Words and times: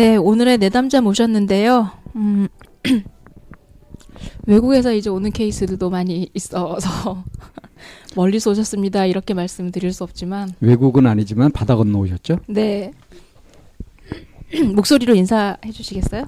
네, 0.00 0.16
오늘의 0.16 0.56
내담자 0.56 1.02
모셨는데요. 1.02 1.90
음, 2.16 2.48
외국에서 4.46 4.94
이제 4.94 5.10
오는 5.10 5.30
케이스들도 5.30 5.90
많이 5.90 6.30
있어서 6.32 7.22
멀리서 8.16 8.52
오셨습니다. 8.52 9.04
이렇게 9.04 9.34
말씀드릴 9.34 9.92
수 9.92 10.02
없지만 10.02 10.54
외국은 10.60 11.06
아니지만 11.06 11.52
바다 11.52 11.76
건너 11.76 11.98
오셨죠? 11.98 12.38
네. 12.48 12.92
목소리로 14.74 15.14
인사해 15.14 15.70
주시겠어요? 15.70 16.24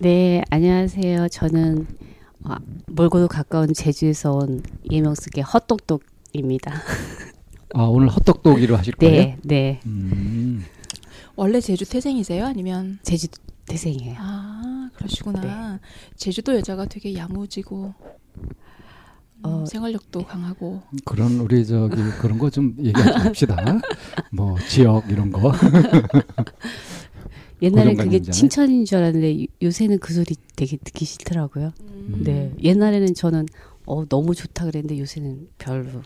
네, 0.00 0.42
안녕하세요. 0.50 1.28
저는 1.28 1.86
아, 2.42 2.58
멀고도 2.88 3.28
가까운 3.28 3.72
제주에서 3.72 4.32
온 4.32 4.62
예명숙의 4.90 5.44
헛똑똑입니다. 5.44 6.74
아 7.72 7.84
오늘 7.84 8.08
헛똑똑이로 8.08 8.76
하실 8.76 8.92
거예요? 8.96 9.14
네, 9.14 9.38
네. 9.42 9.80
음, 9.86 10.62
원래 11.36 11.60
제주 11.60 11.84
태생이세요? 11.88 12.44
아니면 12.46 12.98
제주 13.02 13.26
태생이에요. 13.66 14.14
아 14.18 14.90
그러시구나. 14.94 15.80
제주도 16.16 16.54
여자가 16.54 16.86
되게 16.86 17.14
야무지고 17.14 17.94
음, 18.36 18.48
어, 19.42 19.66
생활력도 19.66 20.24
강하고 20.26 20.82
그런 21.04 21.38
우리 21.40 21.66
저기 21.66 21.96
그런 22.20 22.38
거 22.38 22.50
좀 22.50 22.74
얘기하지 22.78 23.10
맙시다. 23.28 23.56
뭐 24.32 24.56
지역 24.68 25.10
이런 25.10 25.30
거. 25.32 25.52
옛날에 27.62 27.90
고정관념이잖아요. 27.92 28.20
그게 28.20 28.30
칭찬인 28.30 28.84
줄 28.84 28.98
알았는데 28.98 29.42
요- 29.42 29.46
요새는 29.62 29.98
그 30.00 30.12
소리 30.12 30.34
되게 30.56 30.76
듣기 30.76 31.04
싫더라고요. 31.04 31.72
네, 32.24 32.52
옛날에는 32.62 33.14
저는 33.14 33.46
어 33.86 34.04
너무 34.06 34.34
좋다 34.34 34.66
그랬는데 34.66 34.98
요새는 35.00 35.48
별로 35.58 35.88
음. 35.88 36.02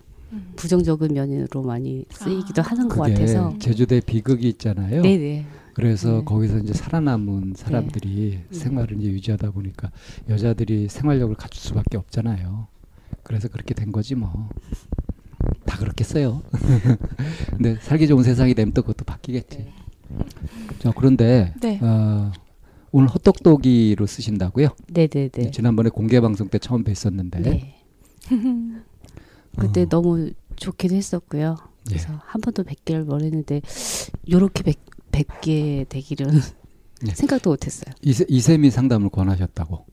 부정적인 0.56 1.14
면으로 1.14 1.62
많이 1.62 2.04
쓰이기도 2.10 2.62
아. 2.62 2.66
하는 2.66 2.88
것 2.88 3.00
같아서. 3.00 3.56
제주대 3.58 4.00
비극이 4.00 4.48
있잖아요. 4.50 5.02
네, 5.02 5.16
네. 5.16 5.46
그래서 5.74 6.18
네. 6.18 6.24
거기서 6.24 6.58
이제 6.58 6.72
살아남은 6.72 7.54
사람들이 7.56 8.40
네. 8.48 8.58
생활을 8.58 9.00
이제 9.00 9.08
유지하다 9.10 9.52
보니까 9.52 9.90
여자들이 10.28 10.88
생활력을 10.88 11.34
갖출 11.36 11.62
수밖에 11.62 11.96
없잖아요. 11.96 12.66
그래서 13.22 13.48
그렇게 13.48 13.74
된 13.74 13.92
거지 13.92 14.14
뭐. 14.14 14.48
다 15.64 15.78
그렇겠어요. 15.78 16.42
근데 17.56 17.76
살기 17.80 18.08
좋은 18.08 18.24
세상이 18.24 18.54
되면 18.54 18.72
또 18.72 18.82
그것도 18.82 19.04
바뀌겠지. 19.04 19.66
자 20.80 20.92
그런데 20.96 21.54
네. 21.60 21.78
어, 21.80 22.32
오늘 22.90 23.08
헛똑똑이로 23.08 24.06
쓰신다고요? 24.06 24.70
네, 24.88 25.06
네, 25.06 25.28
네. 25.28 25.50
지난번에 25.50 25.90
공개 25.90 26.20
방송 26.20 26.48
때 26.48 26.58
처음 26.58 26.82
뵀었는데 26.82 27.42
네. 27.42 27.74
그때 29.58 29.82
어, 29.82 29.86
너무 29.88 30.30
좋기도 30.56 30.94
했었고요. 30.94 31.56
예. 31.60 31.94
그래서 31.94 32.20
한 32.24 32.40
번도 32.40 32.64
뵙기를 32.64 33.04
원했는데 33.06 33.62
요렇게 34.30 34.62
뵙, 34.62 34.78
뵙게 35.10 35.86
되기는 35.88 36.40
네. 37.02 37.14
생각도 37.14 37.50
못 37.50 37.66
했어요. 37.66 37.94
이세, 38.02 38.26
이세미 38.28 38.70
상담을 38.70 39.08
권하셨다고. 39.10 39.86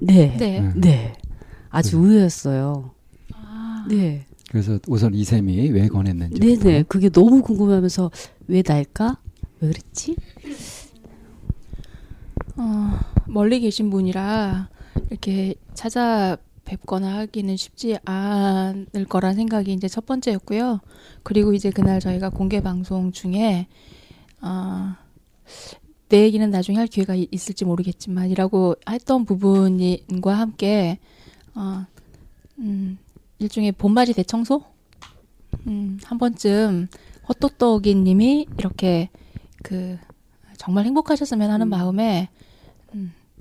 네, 0.00 0.36
네. 0.36 0.60
음. 0.60 0.80
네. 0.80 1.12
아주 1.68 1.96
네. 1.96 2.02
의외였어요. 2.02 2.94
아, 3.34 3.86
네, 3.88 4.26
그래서 4.50 4.78
우선 4.88 5.14
이세미 5.14 5.70
왜 5.70 5.88
권했는지. 5.88 6.40
네, 6.40 6.56
네. 6.56 6.82
그게 6.82 7.08
너무 7.08 7.42
궁금하면서 7.42 8.10
왜 8.48 8.62
날까? 8.66 9.20
왜 9.60 9.68
그랬지? 9.68 10.16
어, 12.56 12.98
멀리 13.28 13.60
계신 13.60 13.90
분이라 13.90 14.68
이렇게 15.08 15.54
찾아 15.74 16.36
뵙거나 16.70 17.18
하기는 17.18 17.56
쉽지 17.56 17.98
않을 18.04 19.04
거란 19.08 19.34
생각이 19.34 19.72
이제 19.72 19.88
첫 19.88 20.06
번째였고요. 20.06 20.78
그리고 21.24 21.52
이제 21.52 21.70
그날 21.70 21.98
저희가 21.98 22.30
공개 22.30 22.60
방송 22.60 23.10
중에 23.10 23.66
어, 24.40 24.94
내 26.08 26.22
얘기는 26.22 26.48
나중에 26.48 26.78
할 26.78 26.86
기회가 26.86 27.16
이- 27.16 27.26
있을지 27.32 27.64
모르겠지만이라고 27.64 28.76
했던 28.88 29.24
부분과 29.24 30.34
함께 30.38 30.98
어, 31.56 31.86
음, 32.58 32.98
일종의 33.40 33.72
봄맞이 33.72 34.12
대청소 34.12 34.62
음, 35.66 35.98
한 36.04 36.18
번쯤 36.18 36.86
헛똑똑이님이 37.28 38.46
이렇게 38.58 39.08
그 39.64 39.98
정말 40.56 40.84
행복하셨으면 40.84 41.50
하는 41.50 41.66
음. 41.66 41.70
마음에 41.70 42.28
음, 42.32 42.39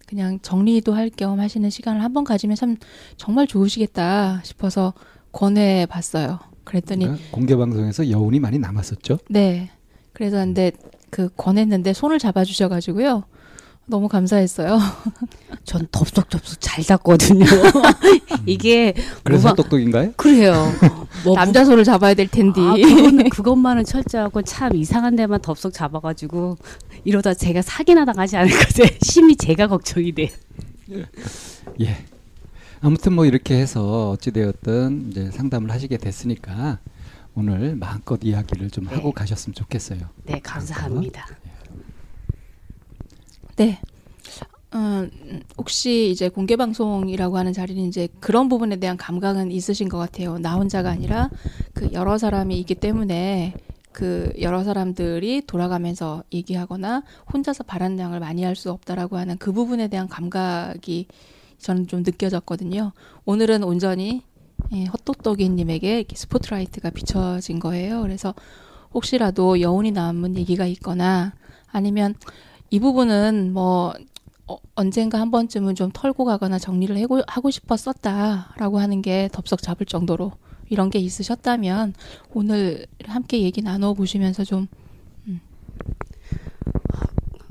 그냥 0.09 0.39
정리도 0.41 0.93
할 0.93 1.11
겸 1.11 1.39
하시는 1.39 1.69
시간을 1.69 2.03
한번 2.03 2.23
가지면 2.23 2.55
참 2.55 2.77
정말 3.15 3.45
좋으시겠다 3.45 4.41
싶어서 4.43 4.93
권해 5.31 5.85
봤어요. 5.85 6.39
그랬더니 6.63 7.05
그러니까 7.05 7.27
공개 7.31 7.55
방송에서 7.55 8.09
여운이 8.09 8.39
많이 8.39 8.57
남았었죠. 8.57 9.19
네. 9.29 9.69
그래서 10.13 10.37
근데 10.37 10.71
그 11.11 11.29
권했는데 11.37 11.93
손을 11.93 12.17
잡아 12.17 12.43
주셔 12.43 12.69
가지고요. 12.69 13.23
너무 13.89 14.07
감사했어요. 14.07 14.79
전 15.65 15.87
덥석덥석 15.91 16.61
잘 16.61 16.83
닿거든요. 16.83 17.45
이게 18.45 18.93
그래서 19.23 19.53
똑똑인가요? 19.53 20.13
그래요. 20.15 20.71
뭐 21.25 21.35
남자 21.35 21.65
손을 21.65 21.83
잡아야 21.83 22.13
될 22.13 22.27
텐데. 22.27 22.61
아, 22.61 22.73
그건, 22.73 23.29
그것만은 23.29 23.83
철저하고 23.83 24.43
참 24.43 24.75
이상한 24.75 25.15
데만 25.15 25.41
덥석 25.41 25.73
잡아가지고 25.73 26.57
이러다 27.03 27.33
제가 27.33 27.61
사기나 27.61 28.05
당하지 28.05 28.37
않을까 28.37 28.59
심히 29.01 29.35
제가 29.35 29.67
걱정이 29.67 30.11
돼. 30.13 30.29
예. 31.81 31.97
아무튼 32.81 33.13
뭐 33.13 33.25
이렇게 33.25 33.55
해서 33.55 34.11
어찌 34.11 34.31
되었든 34.31 35.09
이제 35.09 35.31
상담을 35.31 35.71
하시게 35.71 35.97
됐으니까 35.97 36.79
오늘 37.35 37.75
마음껏 37.75 38.19
이야기를 38.21 38.69
좀 38.69 38.85
네. 38.85 38.95
하고 38.95 39.11
가셨으면 39.11 39.53
좋겠어요. 39.53 39.99
네, 40.25 40.39
감사합니다. 40.41 41.25
네. 43.59 43.77
음, 44.73 45.41
혹시 45.57 46.11
이제 46.11 46.29
공개 46.29 46.55
방송이라고 46.55 47.37
하는 47.37 47.51
자리는 47.51 47.83
이제 47.83 48.07
그런 48.21 48.47
부분에 48.47 48.77
대한 48.77 48.95
감각은 48.95 49.51
있으신 49.51 49.89
것 49.89 49.97
같아요. 49.97 50.37
나 50.37 50.55
혼자가 50.55 50.89
아니라 50.89 51.29
그 51.73 51.89
여러 51.91 52.17
사람이 52.17 52.57
있기 52.59 52.75
때문에 52.75 53.53
그 53.91 54.31
여러 54.39 54.63
사람들이 54.63 55.41
돌아가면서 55.45 56.23
얘기하거나 56.31 57.03
혼자서 57.33 57.65
바란장을 57.65 58.17
많이 58.17 58.45
할 58.45 58.55
수 58.55 58.71
없다라고 58.71 59.17
하는 59.17 59.37
그 59.37 59.51
부분에 59.51 59.89
대한 59.89 60.07
감각이 60.07 61.07
저는 61.57 61.87
좀 61.87 62.03
느껴졌거든요. 62.03 62.93
오늘은 63.25 63.65
온전히 63.65 64.21
예, 64.71 64.85
헛똑똑이님에게 64.85 66.05
스포트라이트가 66.13 66.91
비춰진 66.91 67.59
거예요. 67.59 68.03
그래서 68.03 68.33
혹시라도 68.93 69.59
여운이 69.59 69.91
남은 69.91 70.37
얘기가 70.37 70.65
있거나 70.65 71.33
아니면 71.67 72.15
이 72.71 72.79
부분은 72.79 73.53
뭐 73.53 73.93
어, 74.47 74.57
언젠가 74.75 75.19
한 75.19 75.31
번쯤은 75.31 75.75
좀 75.75 75.91
털고 75.93 76.25
가거나 76.25 76.57
정리를 76.57 76.95
해고, 76.97 77.21
하고 77.27 77.51
싶었었다라고 77.51 78.79
하는 78.79 79.01
게 79.01 79.29
덥석 79.31 79.61
잡을 79.61 79.85
정도로 79.85 80.31
이런 80.69 80.89
게 80.89 80.99
있으셨다면 80.99 81.93
오늘 82.33 82.85
함께 83.05 83.41
얘기 83.41 83.61
나눠 83.61 83.93
보시면서 83.93 84.43
좀 84.43 84.67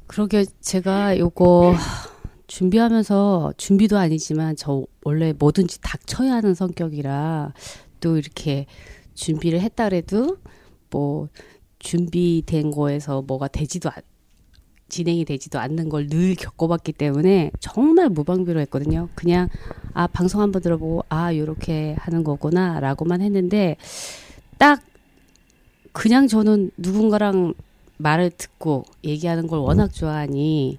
그러게 0.09 0.47
제가 0.61 1.19
요거 1.19 1.75
준비하면서 2.49 3.53
준비도 3.57 3.99
아니지만 3.99 4.57
저 4.57 4.85
원래 5.05 5.33
뭐든지 5.33 5.81
닥쳐야 5.81 6.35
하는 6.35 6.55
성격이라 6.55 7.53
또 8.01 8.17
이렇게 8.17 8.67
준비를 9.15 9.61
했다 9.61 9.89
그래도 9.89 10.39
뭐 10.91 11.29
준비된 11.79 12.71
거에서 12.71 13.23
뭐가 13.23 13.49
되지도 13.49 13.91
않, 13.91 14.03
진행이 14.89 15.25
되지도 15.25 15.59
않는 15.59 15.89
걸 15.89 16.09
늘 16.09 16.35
겪어봤기 16.35 16.93
때문에 16.93 17.51
정말 17.61 18.09
무방비로 18.09 18.61
했거든요. 18.61 19.09
그냥 19.15 19.49
아 19.93 20.07
방송 20.07 20.41
한번 20.41 20.63
들어보고 20.63 21.05
아 21.09 21.35
요렇게 21.35 21.97
하는 21.99 22.25
거구나라고만 22.25 23.21
했는데 23.21 23.77
딱 24.59 24.83
그냥 25.93 26.29
저는 26.29 26.71
누군가랑 26.77 27.55
말을 27.99 28.31
듣고 28.31 28.85
얘기하는 29.05 29.47
걸 29.49 29.59
워낙 29.59 29.93
좋아하니 29.93 30.79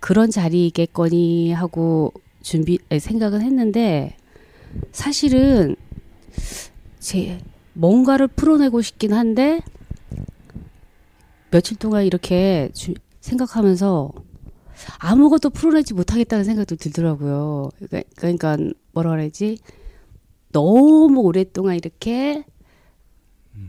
그런 0.00 0.30
자리겠거니 0.30 1.52
하고 1.52 2.12
준비 2.42 2.78
생각은 2.98 3.42
했는데 3.42 4.16
사실은 4.92 5.76
제 6.98 7.38
뭔가를 7.74 8.26
풀어내고 8.28 8.80
싶긴 8.82 9.12
한데 9.12 9.60
며칠 11.50 11.76
동안 11.76 12.04
이렇게 12.04 12.70
주, 12.72 12.94
생각하면서 13.20 14.10
아무것도 14.98 15.50
풀어내지 15.50 15.94
못하겠다는 15.94 16.44
생각도 16.44 16.76
들더라고요. 16.76 17.70
그러니까, 17.78 18.02
그러니까 18.16 18.56
뭐라 18.92 19.10
그래야지? 19.10 19.58
너무 20.52 21.20
오랫동안 21.20 21.76
이렇게 21.76 22.44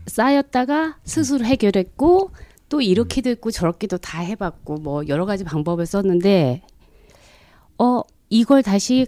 쌓였다가 0.06 0.98
스스로 1.04 1.44
해결했고 1.44 2.30
또 2.68 2.80
이렇게도 2.80 3.30
했고 3.30 3.50
저렇게도 3.50 3.98
다 3.98 4.20
해봤고 4.20 4.76
뭐 4.76 5.06
여러 5.08 5.26
가지 5.26 5.44
방법을 5.44 5.84
썼는데 5.86 6.62
어 7.78 8.00
이걸 8.30 8.62
다시 8.62 9.06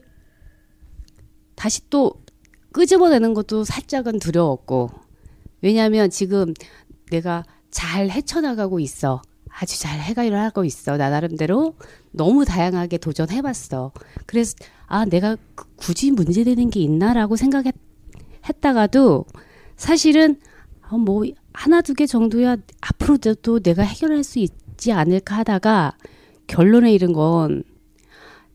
다시 1.55 1.89
또 1.89 2.13
끄집어내는 2.73 3.35
것도 3.35 3.65
살짝은 3.65 4.19
두려웠고. 4.19 4.91
왜냐하면 5.63 6.11
지금 6.11 6.53
내가 7.11 7.45
잘 7.71 8.11
헤쳐나가고 8.11 8.81
있어 8.81 9.23
아주 9.61 9.79
잘 9.79 10.01
해결을 10.01 10.39
하고 10.39 10.65
있어. 10.65 10.97
나 10.97 11.11
나름대로 11.11 11.75
너무 12.11 12.45
다양하게 12.45 12.99
도전해봤어. 12.99 13.93
그래서 14.27 14.55
아 14.87 15.05
내가 15.05 15.37
그- 15.55 15.65
굳이 15.77 16.11
문제되는 16.11 16.71
게 16.71 16.81
있나라고 16.81 17.37
생각했다가도 17.37 19.25
사실은 19.77 20.39
어, 20.91 20.99
뭐 20.99 21.25
하나 21.53 21.81
두 21.83 21.95
개 21.95 22.07
정도야 22.07 22.57
앞으로도 22.81 23.61
내가 23.61 23.83
해결할 23.83 24.25
수 24.25 24.39
있지 24.41 24.93
않을까 24.93 25.37
하다가 25.39 25.97
결론에 26.47 26.93
이른 26.93 27.13
건 27.13 27.63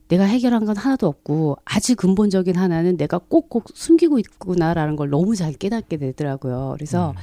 내가 0.08 0.24
해결한 0.24 0.64
건 0.64 0.76
하나도 0.76 1.06
없고 1.06 1.56
아주 1.64 1.94
근본적인 1.96 2.56
하나는 2.56 2.96
내가 2.96 3.18
꼭꼭 3.18 3.66
숨기고 3.74 4.18
있구나라는 4.18 4.96
걸 4.96 5.08
너무 5.08 5.34
잘 5.36 5.52
깨닫게 5.52 5.96
되더라고요. 5.98 6.72
그래서 6.76 7.14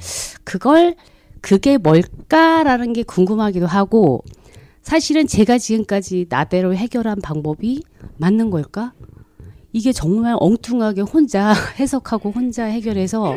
그걸 0.44 0.96
그게 1.40 1.78
뭘까라는 1.78 2.92
게 2.92 3.02
궁금하기도 3.02 3.66
하고 3.66 4.24
사실은 4.82 5.26
제가 5.26 5.58
지금까지 5.58 6.26
나대로 6.28 6.74
해결한 6.74 7.20
방법이 7.20 7.82
맞는 8.16 8.50
걸까? 8.50 8.92
이게 9.72 9.92
정말 9.92 10.34
엉뚱하게 10.38 11.02
혼자 11.02 11.52
해석하고 11.78 12.30
혼자 12.30 12.64
해결해서 12.64 13.36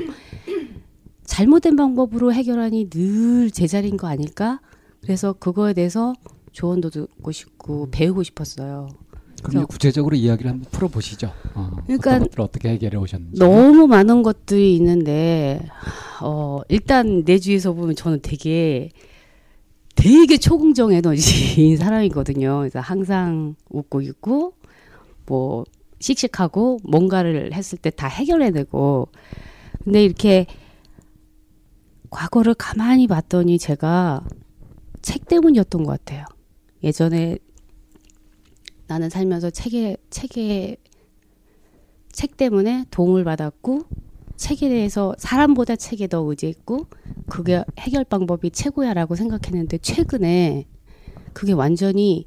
잘못된 1.25 1.75
방법으로 1.75 2.33
해결하니 2.33 2.89
늘 2.89 3.51
제자리인 3.51 3.97
거 3.97 4.07
아닐까? 4.07 4.61
그래서 5.01 5.33
그거에 5.33 5.73
대해서 5.73 6.13
조언도 6.51 6.89
듣고 6.89 7.31
싶고 7.31 7.89
배우고 7.91 8.23
싶었어요. 8.23 8.89
그럼 9.41 9.65
구체적으로 9.67 10.15
이야기를 10.15 10.51
한번 10.51 10.69
풀어보시죠. 10.71 11.31
어, 11.55 11.71
그러니까 11.85 12.19
어떻게 12.37 12.69
해결해 12.69 12.97
오셨는지. 12.97 13.39
너무 13.39 13.87
많은 13.87 14.23
것들이 14.23 14.75
있는데 14.75 15.65
어 16.21 16.59
일단 16.69 17.23
내 17.23 17.39
주위에서 17.39 17.73
보면 17.73 17.95
저는 17.95 18.19
되게 18.21 18.89
되게 19.95 20.37
초긍정 20.37 20.91
에너지인 20.93 21.75
사람이거든요. 21.77 22.59
그래서 22.59 22.79
항상 22.79 23.55
웃고 23.69 24.01
있고 24.01 24.53
뭐 25.25 25.63
씩씩하고 25.99 26.79
뭔가를 26.83 27.53
했을 27.53 27.77
때 27.77 27.89
다 27.91 28.07
해결해내고 28.07 29.07
근데 29.83 30.03
이렇게 30.03 30.45
과거를 32.09 32.53
가만히 32.55 33.07
봤더니 33.07 33.57
제가 33.57 34.23
책 35.01 35.27
때문이었던 35.27 35.83
것 35.83 35.91
같아요. 35.91 36.25
예전에 36.83 37.37
나는 38.91 39.09
살면서 39.09 39.51
책에 39.51 39.95
책에 40.09 40.75
책 42.11 42.35
때문에 42.35 42.83
도움을 42.91 43.23
받았고 43.23 43.83
책에 44.35 44.67
대해서 44.67 45.15
사람보다 45.17 45.77
책에 45.77 46.07
더 46.07 46.19
의지했고 46.29 46.87
그게 47.29 47.63
해결 47.79 48.03
방법이 48.03 48.51
최고야라고 48.51 49.15
생각했는데 49.15 49.77
최근에 49.77 50.65
그게 51.31 51.53
완전히 51.53 52.25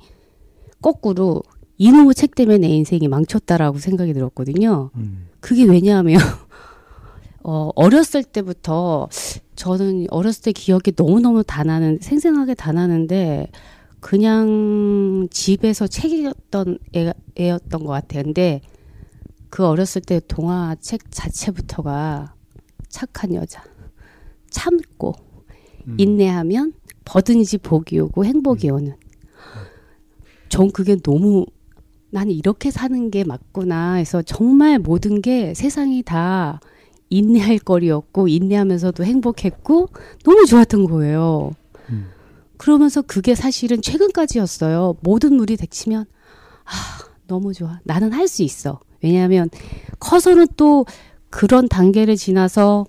거꾸로 0.80 1.42
이놈의 1.76 2.14
책 2.14 2.34
때문에 2.34 2.56
내 2.56 2.68
인생이 2.68 3.08
망쳤다라고 3.08 3.76
생각이 3.76 4.14
들었거든요. 4.14 4.90
음. 4.94 5.28
그게 5.40 5.64
왜냐하면 5.64 6.18
어, 7.44 7.68
어렸을 7.74 8.24
때부터 8.24 9.10
저는 9.54 10.06
어렸을 10.08 10.44
때 10.44 10.52
기억이 10.52 10.92
너무너무 10.96 11.44
다 11.44 11.62
나는 11.62 11.98
생생하게 12.00 12.54
다 12.54 12.72
나는데 12.72 13.50
그냥 14.04 15.28
집에서 15.30 15.86
책 15.86 16.12
읽었던 16.12 16.76
애, 16.94 17.14
애였던 17.38 17.84
것 17.84 17.90
같아요. 17.90 18.24
근데 18.24 18.60
그 19.48 19.64
어렸을 19.64 20.02
때 20.02 20.20
동화 20.28 20.76
책 20.78 21.10
자체부터가 21.10 22.34
착한 22.90 23.32
여자 23.34 23.64
참고 24.50 25.14
음. 25.88 25.96
인내하면 25.98 26.74
뭐든지 27.10 27.56
복이 27.58 27.98
오고 27.98 28.26
행복이 28.26 28.68
오는. 28.68 28.94
전 30.50 30.70
그게 30.70 30.96
너무 30.96 31.46
나는 32.10 32.32
이렇게 32.32 32.70
사는 32.70 33.10
게 33.10 33.24
맞구나 33.24 33.94
해서 33.94 34.20
정말 34.20 34.78
모든 34.78 35.22
게 35.22 35.54
세상이 35.54 36.02
다 36.02 36.60
인내할 37.08 37.58
거리였고 37.58 38.28
인내하면서도 38.28 39.02
행복했고 39.02 39.88
너무 40.24 40.44
좋았던 40.44 40.84
거예요. 40.84 41.52
음. 42.54 42.58
그러면서 42.58 43.02
그게 43.02 43.34
사실은 43.34 43.82
최근까지였어요. 43.82 44.96
모든 45.00 45.34
물이 45.34 45.56
닥치면 45.56 46.04
아 46.64 46.70
너무 47.26 47.52
좋아. 47.52 47.80
나는 47.84 48.12
할 48.12 48.28
수 48.28 48.42
있어. 48.42 48.80
왜냐하면 49.02 49.50
커서는 49.98 50.46
또 50.56 50.86
그런 51.30 51.68
단계를 51.68 52.16
지나서 52.16 52.86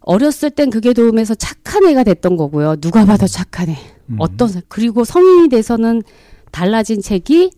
어렸을 0.00 0.50
땐 0.50 0.70
그게 0.70 0.92
도움해서 0.92 1.34
착한 1.34 1.84
애가 1.86 2.04
됐던 2.04 2.36
거고요. 2.36 2.76
누가 2.76 3.04
봐도 3.04 3.26
착한 3.26 3.68
애. 3.70 3.76
음. 4.06 4.16
어떤 4.18 4.48
사- 4.48 4.60
그리고 4.68 5.04
성인이 5.04 5.48
돼서는 5.48 6.02
달라진 6.50 7.00
책이 7.00 7.52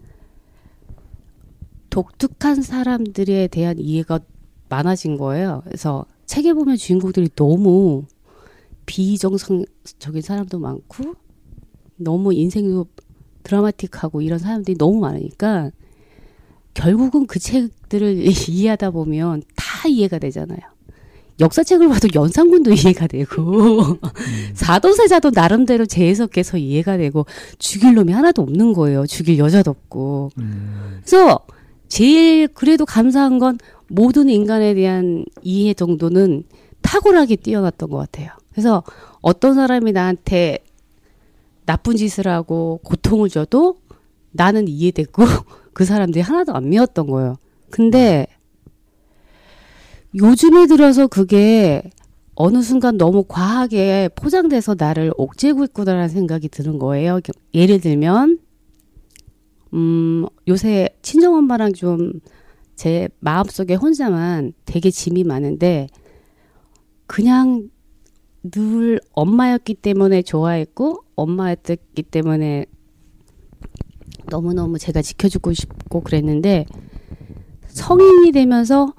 독특한 1.91 2.63
사람들에 2.63 3.49
대한 3.49 3.79
이해가 3.79 4.21
많아진 4.69 5.17
거예요. 5.19 5.63
그래서 5.65 6.07
책에 6.27 6.53
보면 6.53 6.77
주인공들이 6.77 7.31
너무 7.37 8.05
비정상적인 8.87 10.23
사람도 10.23 10.59
많고 10.59 11.15
너무 11.97 12.33
인생도 12.33 12.87
드라마틱하고 13.43 14.23
이런 14.23 14.39
사람들이 14.39 14.77
너무 14.79 15.01
많으니까 15.01 15.71
결국은 16.75 17.27
그 17.27 17.39
책들을 17.39 18.25
이해하다 18.49 18.91
보면 18.91 19.43
다 19.57 19.89
이해가 19.89 20.19
되잖아요. 20.19 20.61
역사책을 21.41 21.89
봐도 21.89 22.09
연산군도 22.15 22.73
이해가 22.75 23.07
되고 23.07 23.99
사도세자도 24.55 25.31
나름대로 25.35 25.87
재해석해서 25.87 26.59
이해가 26.59 26.99
되고 26.99 27.27
죽일 27.59 27.95
놈이 27.95 28.13
하나도 28.13 28.43
없는 28.43 28.73
거예요. 28.75 29.07
죽일 29.07 29.39
여자도 29.39 29.71
없고. 29.71 30.31
음. 30.39 31.01
그래서 31.05 31.41
제일 31.89 32.49
그래도 32.49 32.87
감사한 32.87 33.39
건 33.39 33.59
모든 33.89 34.29
인간에 34.29 34.75
대한 34.75 35.25
이해 35.43 35.75
정도는 35.75 36.45
탁월하게 36.81 37.37
뛰어났던 37.37 37.91
것 37.91 37.99
같아요. 37.99 38.31
그래서 38.53 38.83
어떤 39.21 39.55
사람이 39.55 39.93
나한테 39.93 40.59
나쁜 41.65 41.97
짓을 41.97 42.29
하고 42.29 42.81
고통을 42.85 43.29
줘도 43.29 43.77
나는 44.31 44.69
이해됐고 44.69 45.25
그 45.73 45.85
사람들이 45.85 46.23
하나도 46.23 46.55
안 46.55 46.69
미웠던 46.69 47.07
거예요. 47.07 47.37
근데 47.71 48.27
요즘에 50.15 50.67
들어서 50.67 51.07
그게 51.07 51.83
어느 52.35 52.63
순간 52.63 52.99
너무 52.99 53.25
과하게 53.25 54.11
포장돼서 54.15 54.75
나를 54.79 55.13
옥죄고 55.17 55.65
있구나라는 55.65 56.09
생각이 56.09 56.49
드는 56.49 56.79
거예요. 56.79 57.21
예를 57.55 57.81
들면 57.81 58.39
음, 59.75 60.27
요새 60.49 60.91
친정엄마랑 61.03 61.73
좀 61.73 62.21
제 62.83 63.09
마음속에 63.21 63.75
혼자만 63.75 64.55
되게 64.65 64.91
짐이 64.91 65.23
많은데 65.23 65.87
그냥 67.07 67.69
늘 68.43 69.01
엄마였기 69.13 69.75
때문에 69.75 70.23
좋아했고 70.23 71.05
엄마였기 71.15 72.03
때문에 72.03 72.67
너무너무 74.29 74.79
제가 74.79 75.03
지켜주고 75.03 75.53
싶고 75.53 76.01
그랬는데 76.01 76.67
성인이 77.69 78.33
되면서 78.33 78.95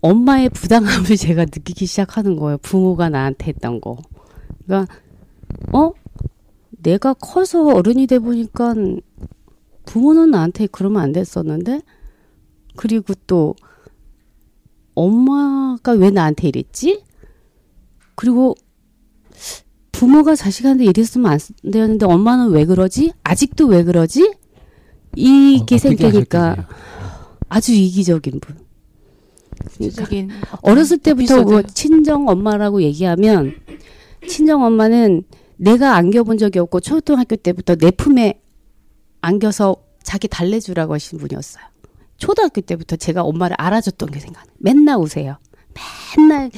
엄마의 0.00 0.50
부당함을 0.50 1.16
제가 1.16 1.46
느끼기 1.46 1.86
시작하는 1.86 2.36
거예요. 2.36 2.58
부모가 2.58 3.08
나한테 3.08 3.46
했던 3.48 3.80
거. 3.80 3.96
그러니까 4.66 4.92
어 5.72 5.92
내가 6.82 7.14
커서 7.14 7.64
어른이 7.66 8.06
돼 8.06 8.18
보니까 8.18 8.74
부모는 9.86 10.30
나한테 10.30 10.66
그러면 10.66 11.02
안 11.02 11.12
됐었는데 11.12 11.80
그리고 12.76 13.14
또 13.26 13.54
엄마가 14.94 15.92
왜 15.92 16.10
나한테 16.10 16.48
이랬지? 16.48 17.02
그리고 18.14 18.54
부모가 19.92 20.34
자식한테 20.34 20.84
이랬으면 20.84 21.32
안 21.32 21.38
되었는데 21.70 22.06
엄마는 22.06 22.50
왜 22.50 22.64
그러지? 22.64 23.12
아직도 23.22 23.66
왜 23.66 23.84
그러지? 23.84 24.34
이게 25.16 25.74
어, 25.76 25.78
생기니까? 25.78 26.68
아주 27.48 27.72
이기적인 27.72 28.40
분. 28.40 28.58
그러니까 29.78 30.58
어렸을 30.62 30.98
때부터. 30.98 31.42
뭐 31.42 31.62
친정 31.62 32.28
엄마라고 32.28 32.82
얘기하면 32.82 33.54
친정 34.28 34.62
엄마는 34.64 35.22
내가 35.56 35.94
안겨본 35.96 36.38
적이 36.38 36.58
없고 36.60 36.80
초등학교 36.80 37.36
때부터 37.36 37.76
내 37.76 37.90
품에 37.90 38.40
안겨서 39.20 39.76
자기 40.02 40.28
달래주라고 40.28 40.92
하신 40.94 41.18
분이었어요. 41.18 41.64
초등학교 42.16 42.60
때부터 42.60 42.96
제가 42.96 43.22
엄마를 43.22 43.56
알아줬던 43.58 44.10
게 44.10 44.20
생각나. 44.20 44.50
맨날 44.58 44.98
우세요. 44.98 45.38
맨날 46.16 46.50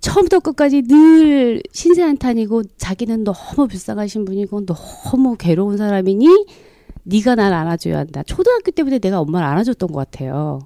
처음부터 0.00 0.40
끝까지 0.40 0.82
늘 0.82 1.62
신세한탄이고 1.72 2.62
자기는 2.76 3.24
너무 3.24 3.66
불쌍하신 3.68 4.24
분이고 4.24 4.66
너무 4.66 5.36
괴로운 5.38 5.76
사람이니 5.76 6.46
네가 7.04 7.36
날 7.36 7.52
안아줘야 7.52 7.98
한다. 7.98 8.22
초등학교 8.24 8.70
때부터 8.70 8.98
내가 8.98 9.20
엄마를 9.20 9.46
안아줬던 9.46 9.90
것 9.90 9.98
같아요. 9.98 10.60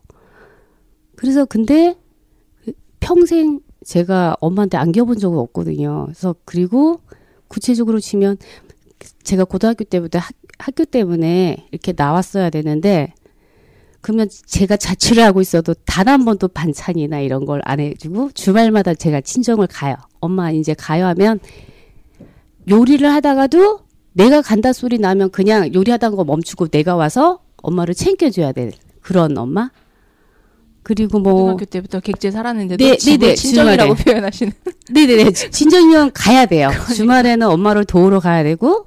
그래서 1.16 1.44
근데 1.44 1.96
평생 2.98 3.60
제가 3.84 4.36
엄마한테 4.40 4.78
안겨본 4.78 5.18
적은 5.18 5.38
없거든요. 5.38 6.04
그래서 6.06 6.34
그리고 6.44 7.00
구체적으로 7.48 8.00
치면 8.00 8.36
제가 9.22 9.44
고등학교 9.44 9.84
때부터 9.84 10.18
학, 10.18 10.32
학교 10.58 10.84
때문에 10.84 11.66
이렇게 11.70 11.92
나왔어야 11.96 12.50
되는데 12.50 13.12
그러면 14.00 14.28
제가 14.46 14.76
자취를 14.76 15.22
하고 15.22 15.40
있어도 15.40 15.74
단 15.84 16.08
한 16.08 16.24
번도 16.24 16.48
반찬이나 16.48 17.20
이런 17.20 17.44
걸 17.44 17.60
안 17.64 17.80
해주고 17.80 18.30
주말마다 18.32 18.94
제가 18.94 19.20
친정을 19.20 19.66
가요. 19.66 19.94
엄마 20.20 20.50
이제 20.50 20.74
가요 20.74 21.06
하면 21.06 21.38
요리를 22.68 23.08
하다가도 23.10 23.80
내가 24.12 24.42
간다 24.42 24.72
소리 24.72 24.98
나면 24.98 25.30
그냥 25.30 25.72
요리하다는 25.74 26.16
거 26.16 26.24
멈추고 26.24 26.68
내가 26.68 26.96
와서 26.96 27.40
엄마를 27.62 27.94
챙겨줘야 27.94 28.52
될 28.52 28.72
그런 29.02 29.36
엄마. 29.38 29.70
그리고 30.82 31.18
뭐 31.18 31.34
고등학교 31.34 31.64
때부터 31.66 32.00
객재 32.00 32.30
살았는데도 32.30 32.82
네, 32.82 32.96
네, 32.96 33.16
네, 33.18 33.34
친정이라고 33.34 33.94
주말에. 33.96 34.04
표현하시는. 34.04 34.52
네네네. 34.90 35.30
진정이면 35.32 36.12
가야 36.14 36.46
돼요. 36.46 36.70
주말에는 36.96 37.46
엄마를 37.46 37.84
도우러 37.84 38.18
가야 38.18 38.42
되고, 38.42 38.86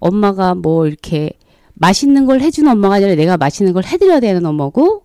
엄마가 0.00 0.54
뭐 0.54 0.86
이렇게 0.86 1.32
맛있는 1.78 2.26
걸 2.26 2.40
해주는 2.40 2.70
엄마가 2.70 2.96
아니라 2.96 3.14
내가 3.14 3.36
맛있는 3.36 3.72
걸 3.72 3.84
해드려야 3.84 4.20
되는 4.20 4.44
엄마고, 4.44 5.04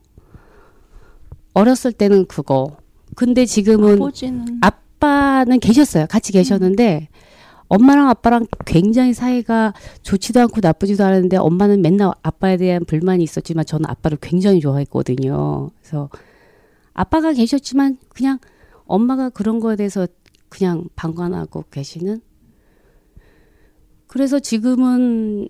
어렸을 1.54 1.92
때는 1.92 2.26
그거. 2.26 2.78
근데 3.16 3.46
지금은 3.46 4.02
아버지는 4.02 4.60
아빠는 4.62 5.60
계셨어요. 5.60 6.08
같이 6.10 6.32
계셨는데, 6.32 7.10
엄마랑 7.68 8.10
아빠랑 8.10 8.48
굉장히 8.66 9.14
사이가 9.14 9.74
좋지도 10.02 10.42
않고 10.42 10.62
나쁘지도 10.62 11.04
않았는데, 11.04 11.38
엄마는 11.38 11.82
맨날 11.82 12.12
아빠에 12.24 12.58
대한 12.58 12.86
불만이 12.86 13.24
있었지만, 13.24 13.66
저는 13.66 13.88
아빠를 13.88 14.18
굉장히 14.20 14.60
좋아했거든요. 14.60 15.70
그래서, 15.80 16.10
아빠가 16.94 17.34
계셨지만, 17.34 17.98
그냥 18.10 18.40
엄마가 18.86 19.30
그런 19.30 19.60
거에 19.60 19.76
대해서 19.76 20.08
그냥 20.50 20.86
방관하고 20.96 21.66
계시는? 21.72 22.22
그래서 24.08 24.40
지금은 24.40 25.48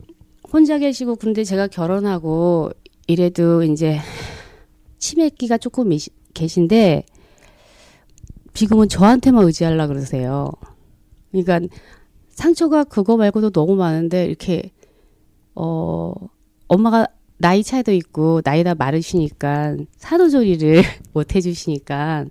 혼자 0.53 0.77
계시고, 0.77 1.17
근데 1.17 1.43
제가 1.43 1.67
결혼하고 1.67 2.71
이래도 3.07 3.63
이제 3.63 3.97
치매기가 4.99 5.57
조금 5.57 5.89
계신데, 6.33 7.05
지금은 8.53 8.87
저한테만 8.87 9.43
의지하려 9.45 9.87
그러세요. 9.87 10.51
그러니까 11.31 11.59
상처가 12.29 12.83
그거 12.83 13.17
말고도 13.17 13.49
너무 13.49 13.75
많은데 13.75 14.25
이렇게 14.25 14.71
어 15.55 16.13
엄마가 16.67 17.07
나이 17.37 17.63
차이도 17.63 17.91
있고 17.93 18.41
나이가 18.43 18.75
많으시니까 18.75 19.77
산후조리를 19.97 20.83
못 21.13 21.35
해주시니까 21.35 22.25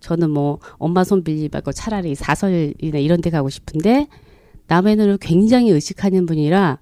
저는 0.00 0.30
뭐 0.30 0.58
엄마 0.78 1.04
손 1.04 1.24
빌리 1.24 1.48
말고 1.50 1.72
차라리 1.72 2.14
사설이나 2.14 2.98
이런 2.98 3.20
데 3.20 3.30
가고 3.30 3.48
싶은데 3.48 4.08
남의 4.66 4.96
눈을 4.96 5.18
굉장히 5.18 5.70
의식하는 5.70 6.26
분이라 6.26 6.78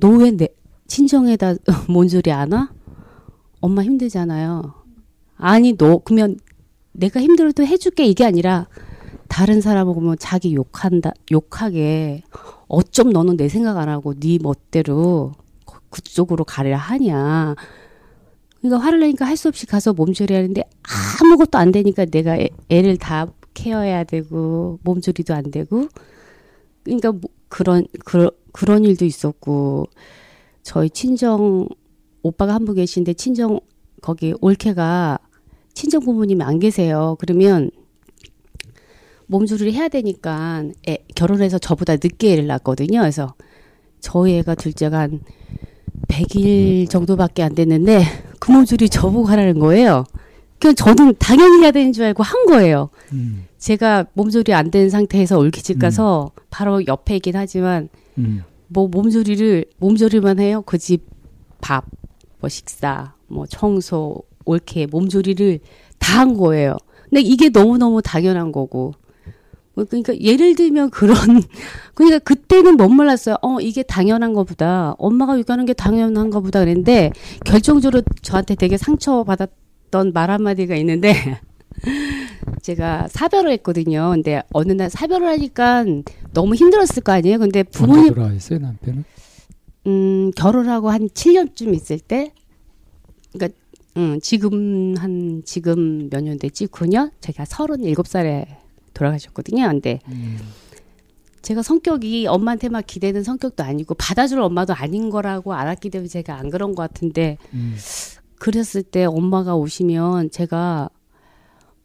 너 0.00 0.08
왜 0.20 0.32
내 0.36 0.48
친정에다 0.88 1.54
뭔소리 1.88 2.30
안 2.32 2.52
와? 2.52 2.70
엄마 3.60 3.82
힘들잖아요. 3.82 4.74
아니 5.36 5.76
너 5.76 5.98
그러면 5.98 6.36
내가 6.92 7.20
힘들어도 7.20 7.64
해줄게 7.64 8.04
이게 8.04 8.24
아니라 8.24 8.68
다른 9.28 9.60
사람을 9.60 9.94
보면 9.94 10.16
자기 10.18 10.54
욕한다 10.54 11.12
욕하게 11.30 12.22
어쩜 12.68 13.10
너는 13.10 13.36
내 13.36 13.48
생각 13.48 13.78
안 13.78 13.88
하고 13.88 14.14
네 14.14 14.38
멋대로 14.42 15.32
그- 15.64 15.80
그쪽으로 15.90 16.44
가려 16.44 16.76
하냐 16.76 17.54
그러니까 18.60 18.84
화를 18.84 19.00
내니까 19.00 19.24
할 19.26 19.36
수 19.36 19.48
없이 19.48 19.66
가서 19.66 19.92
몸조리 19.94 20.34
하는데 20.34 20.62
아무것도 21.22 21.56
안 21.58 21.72
되니까 21.72 22.04
내가 22.04 22.36
애, 22.36 22.48
애를 22.68 22.98
다 22.98 23.26
케어해야 23.54 24.04
되고 24.04 24.78
몸조리도 24.82 25.32
안 25.34 25.50
되고 25.50 25.88
그러니까 26.84 27.12
뭐 27.12 27.22
그런 27.52 27.86
그런 28.06 28.30
그런 28.52 28.82
일도 28.84 29.04
있었고 29.04 29.84
저희 30.62 30.88
친정 30.88 31.68
오빠가 32.22 32.54
한 32.54 32.64
분 32.64 32.74
계신데 32.74 33.12
친정 33.14 33.60
거기 34.00 34.32
올케가 34.40 35.18
친정 35.74 36.00
부모님이 36.02 36.42
안 36.44 36.58
계세요. 36.58 37.16
그러면 37.20 37.70
몸조리를 39.26 39.72
해야 39.74 39.88
되니까 39.88 40.64
애, 40.88 40.98
결혼해서 41.14 41.58
저보다 41.58 41.94
늦게 41.94 42.32
애를 42.32 42.46
낳았거든요. 42.46 43.00
그래서 43.00 43.34
저희 44.00 44.36
애가 44.38 44.54
둘째가 44.54 44.98
한 45.00 45.20
100일 46.08 46.88
정도밖에 46.88 47.42
안 47.42 47.54
됐는데 47.54 48.02
그 48.40 48.50
몸조리 48.50 48.88
저보고 48.88 49.26
하라는 49.26 49.58
거예요. 49.58 50.04
그냥 50.58 50.74
저는 50.74 51.14
당연히 51.18 51.62
해야 51.62 51.70
되는 51.70 51.92
줄 51.92 52.04
알고 52.04 52.22
한 52.22 52.46
거예요. 52.46 52.88
음, 53.12 53.46
제가 53.62 54.06
몸조리 54.14 54.52
안 54.54 54.70
된 54.72 54.90
상태에서 54.90 55.38
올케집 55.38 55.78
가서 55.78 56.32
바로 56.50 56.84
옆에 56.86 57.16
있긴 57.16 57.36
하지만 57.36 57.88
음. 58.18 58.42
뭐 58.68 58.88
몸조리를 58.88 59.66
몸조리만 59.78 60.40
해요. 60.40 60.62
그 60.66 60.78
집 60.78 61.02
밥, 61.60 61.84
뭐 62.40 62.48
식사, 62.48 63.14
뭐 63.28 63.46
청소, 63.46 64.22
올케 64.44 64.86
몸조리를 64.86 65.60
다 65.98 66.18
한 66.20 66.34
거예요. 66.36 66.76
근데 67.08 67.20
이게 67.20 67.48
너무 67.50 67.78
너무 67.78 68.02
당연한 68.02 68.50
거고. 68.50 68.94
뭐 69.74 69.84
그러니까 69.84 70.18
예를 70.18 70.54
들면 70.56 70.90
그런 70.90 71.16
그러니까 71.94 72.18
그때는 72.18 72.76
못 72.76 72.88
몰랐어요. 72.88 73.36
어 73.42 73.60
이게 73.60 73.82
당연한 73.84 74.32
거보다 74.34 74.94
엄마가 74.98 75.38
육아하는 75.38 75.64
게 75.66 75.72
당연한 75.72 76.30
거보다 76.30 76.60
그랬는데 76.60 77.12
결정적으로 77.46 78.02
저한테 78.22 78.54
되게 78.56 78.76
상처 78.76 79.22
받았던 79.24 80.12
말 80.12 80.30
한마디가 80.30 80.74
있는데 80.76 81.14
제가 82.62 83.08
사별을 83.08 83.50
했거든요. 83.52 84.10
근데 84.10 84.42
어느 84.52 84.72
날 84.72 84.88
사별을 84.90 85.26
하니까 85.28 85.84
너무 86.32 86.54
힘들었을 86.54 87.02
거 87.02 87.12
아니에요. 87.12 87.38
근데 87.38 87.62
부모님 87.62 88.14
돌아왔어요 88.14 88.58
남편은? 88.60 89.04
음, 89.88 90.30
결혼하고 90.36 90.90
한 90.90 91.08
7년쯤 91.08 91.74
있을 91.74 91.98
때, 91.98 92.32
그러니까, 93.32 93.58
음, 93.96 94.20
지금 94.22 94.94
한, 94.96 95.42
지금 95.44 96.08
몇 96.08 96.22
년 96.22 96.38
됐지? 96.38 96.66
9년? 96.66 97.10
제가 97.20 97.44
37살에 97.44 98.46
돌아가셨거든요. 98.94 99.66
근데 99.68 99.98
음, 100.08 100.38
제가 101.42 101.62
성격이 101.62 102.28
엄마한테만 102.28 102.84
기대는 102.86 103.24
성격도 103.24 103.64
아니고 103.64 103.94
받아줄 103.94 104.40
엄마도 104.40 104.72
아닌 104.72 105.10
거라고 105.10 105.52
알았기 105.54 105.90
때문에 105.90 106.08
제가 106.08 106.36
안 106.36 106.48
그런 106.50 106.76
것 106.76 106.82
같은데, 106.82 107.38
음. 107.52 107.76
그랬을 108.38 108.82
때 108.84 109.04
엄마가 109.04 109.56
오시면 109.56 110.30
제가 110.30 110.88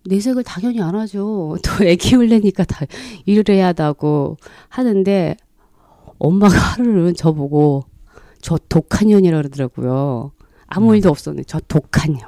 내색을 0.07 0.43
당연히 0.43 0.81
안 0.81 0.95
하죠. 0.95 1.57
또 1.63 1.83
애 1.83 1.95
키우려니까 1.95 2.63
다 2.63 2.85
일을 3.25 3.43
해야 3.49 3.67
한다고 3.67 4.37
하는데 4.69 5.35
엄마가 6.17 6.57
하루는 6.57 7.13
저보고 7.13 7.83
저 8.41 8.57
독한 8.69 9.09
년이라 9.09 9.37
그러더라고요. 9.37 10.31
아무 10.67 10.95
일도 10.95 11.09
없었는데 11.09 11.45
저 11.47 11.59
독한 11.67 12.13
년. 12.13 12.21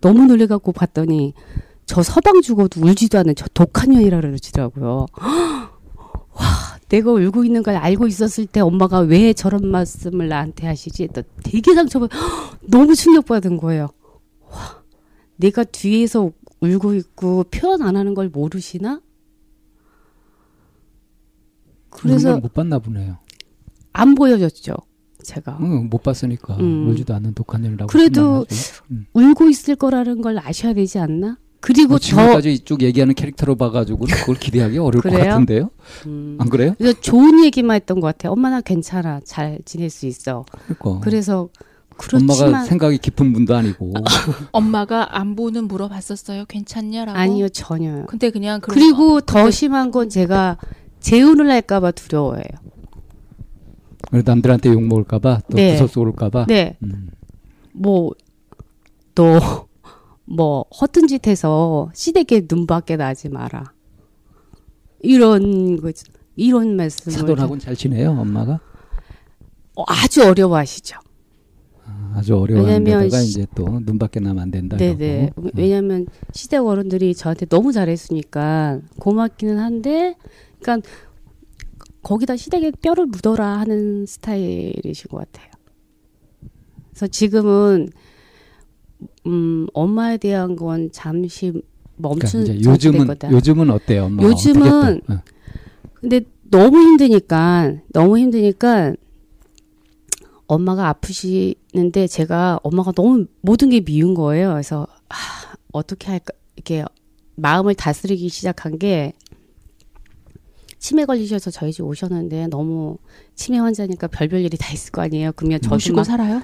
너무 0.00 0.26
놀래갖고 0.26 0.72
봤더니 0.72 1.34
저 1.86 2.02
서방 2.02 2.42
죽어도 2.42 2.80
울지도 2.80 3.18
않는 3.18 3.34
저 3.34 3.46
독한 3.54 3.90
년이라 3.90 4.20
그러시더라고요. 4.20 5.06
와, 5.18 6.44
내가 6.88 7.12
울고 7.12 7.44
있는 7.44 7.62
걸 7.62 7.76
알고 7.76 8.06
있었을 8.06 8.46
때 8.46 8.60
엄마가 8.60 9.00
왜 9.00 9.32
저런 9.32 9.66
말씀을 9.66 10.28
나한테 10.28 10.66
하시지? 10.66 11.08
또 11.14 11.22
되게 11.42 11.74
상처받, 11.74 12.10
너무 12.62 12.94
충격받은 12.94 13.56
거예요. 13.56 13.88
와, 14.50 14.82
내가 15.36 15.64
뒤에서 15.64 16.30
울고 16.60 16.94
있고 16.94 17.44
표현 17.50 17.82
안 17.82 17.96
하는 17.96 18.14
걸 18.14 18.28
모르시나? 18.28 19.00
그래서 21.90 22.32
걸못 22.32 22.52
봤나 22.54 22.78
보네요. 22.78 23.18
안 23.92 24.14
보여줬죠. 24.14 24.74
제가 25.22 25.58
응, 25.60 25.88
못 25.88 26.02
봤으니까 26.02 26.56
음. 26.58 26.88
울지도 26.88 27.14
않는 27.14 27.34
독한 27.34 27.64
일이라고. 27.64 27.88
그래도. 27.88 28.46
음. 28.90 29.06
울고 29.12 29.48
있을 29.48 29.76
거라는 29.76 30.22
걸 30.22 30.38
아셔야 30.38 30.74
되지 30.74 30.98
않나? 30.98 31.38
그리고 31.60 31.90
뭐저 31.90 32.06
지금까지 32.06 32.60
쭉 32.60 32.82
얘기하는 32.82 33.14
캐릭터로 33.14 33.56
봐가지고 33.56 34.06
그걸 34.06 34.36
기대하기 34.36 34.78
어려울 34.78 35.02
것? 35.02 35.10
같은데요. 35.10 35.70
음, 36.06 36.36
안 36.40 36.48
그래요? 36.48 36.74
그래서 36.78 37.00
좋은 37.00 37.44
얘기만 37.44 37.74
했던 37.74 37.98
것 37.98 38.06
같아요. 38.06 38.32
엄마 38.32 38.48
나 38.48 38.60
괜찮아, 38.60 39.20
잘 39.24 39.58
지낼 39.64 39.90
수 39.90 40.06
있어. 40.06 40.44
그러니까. 40.78 41.00
그래서 41.00 41.48
그렇지만 41.98 42.64
생각이 42.64 42.98
깊은 42.98 43.32
분도 43.32 43.56
아니고. 43.56 43.92
엄마가 44.52 45.18
안부는 45.18 45.68
물어봤었어요. 45.68 46.44
괜찮냐라고. 46.46 47.18
아니요 47.18 47.48
전혀요. 47.48 48.06
근데 48.06 48.30
그냥 48.30 48.60
그리고 48.60 49.20
더 49.20 49.50
심한 49.50 49.90
건 49.90 50.08
제가 50.08 50.56
재혼을 51.00 51.50
할까봐 51.50 51.90
두려워해요. 51.90 52.44
남들한테 54.24 54.70
욕 54.70 54.82
먹을까봐 54.82 55.40
또 55.50 55.56
네. 55.56 55.72
구설 55.72 55.88
쏠까봐. 55.88 56.46
네, 56.46 56.78
음. 56.82 57.10
뭐또 57.72 58.14
뭐 60.24 60.64
허튼 60.80 61.08
짓 61.08 61.26
해서 61.26 61.90
시댁에 61.94 62.46
눈밖에 62.48 62.96
나지 62.96 63.28
마라. 63.28 63.72
이런 65.00 65.80
거 65.80 65.92
이런 66.36 66.76
말씀을 66.76 67.18
사돈하고는 67.18 67.58
잘 67.58 67.74
지내요, 67.74 68.12
엄마가? 68.12 68.60
어, 69.74 69.84
아주 69.86 70.24
어려워하시죠. 70.24 70.98
아, 72.18 72.20
아주 72.20 72.46
왜냐면 72.48 72.84
데다가 72.84 73.22
시- 73.22 73.30
이제 73.30 73.46
또 73.54 73.64
눈밖에 73.80 74.20
나면 74.20 74.42
안 74.42 74.50
된다. 74.50 74.76
네네. 74.76 75.30
음. 75.38 75.50
왜냐하면 75.54 76.06
시댁 76.32 76.66
어른들이 76.66 77.14
저한테 77.14 77.46
너무 77.46 77.72
잘했으니까 77.72 78.80
고맙기는 78.98 79.58
한데, 79.58 80.16
그러니까 80.60 80.88
거기다 82.02 82.36
시댁에 82.36 82.72
뼈를 82.80 83.06
묻어라 83.06 83.58
하는 83.58 84.06
스타일이신 84.06 85.08
것 85.10 85.18
같아요. 85.18 85.50
그래서 86.90 87.06
지금은 87.06 87.88
음 89.26 89.66
엄마에 89.74 90.16
대한 90.16 90.56
건 90.56 90.90
잠시 90.92 91.50
그러니까 91.50 91.68
멈춘 91.96 92.42
이제 92.42 92.54
요즘은 92.68 92.98
상태거든. 93.06 93.32
요즘은 93.32 93.70
어때요, 93.70 94.04
엄마? 94.04 94.22
요즘은 94.22 95.00
근데 95.94 96.20
너무 96.50 96.80
힘드니까 96.80 97.74
너무 97.92 98.18
힘드니까 98.18 98.94
엄마가 100.46 100.88
아프시 100.88 101.56
는데 101.78 102.06
제가 102.06 102.58
엄마가 102.62 102.92
너무 102.92 103.26
모든 103.40 103.70
게 103.70 103.80
미운 103.80 104.14
거예요. 104.14 104.52
그래서 104.52 104.86
아, 105.08 105.14
어떻게 105.72 106.08
할까 106.08 106.34
이렇게 106.56 106.84
마음을 107.36 107.74
다스리기 107.74 108.28
시작한 108.28 108.78
게 108.78 109.12
치매 110.78 111.04
걸리셔서 111.04 111.50
저희 111.50 111.72
집 111.72 111.82
오셨는데 111.82 112.48
너무 112.48 112.98
치매 113.34 113.58
환자니까 113.58 114.08
별별 114.08 114.40
일이 114.40 114.56
다 114.56 114.72
있을 114.72 114.90
거 114.90 115.02
아니에요. 115.02 115.32
그러면 115.36 115.60
저도 115.60 115.76
모시고 115.76 115.96
막 115.96 116.04
살아요? 116.04 116.42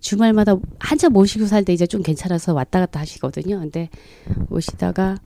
주말마다 0.00 0.56
한참 0.78 1.12
모시고 1.12 1.46
살때 1.46 1.72
이제 1.72 1.86
좀 1.86 2.02
괜찮아서 2.02 2.52
왔다 2.54 2.80
갔다 2.80 3.00
하시거든요. 3.00 3.58
근데 3.60 3.88
오시다가 4.50 5.16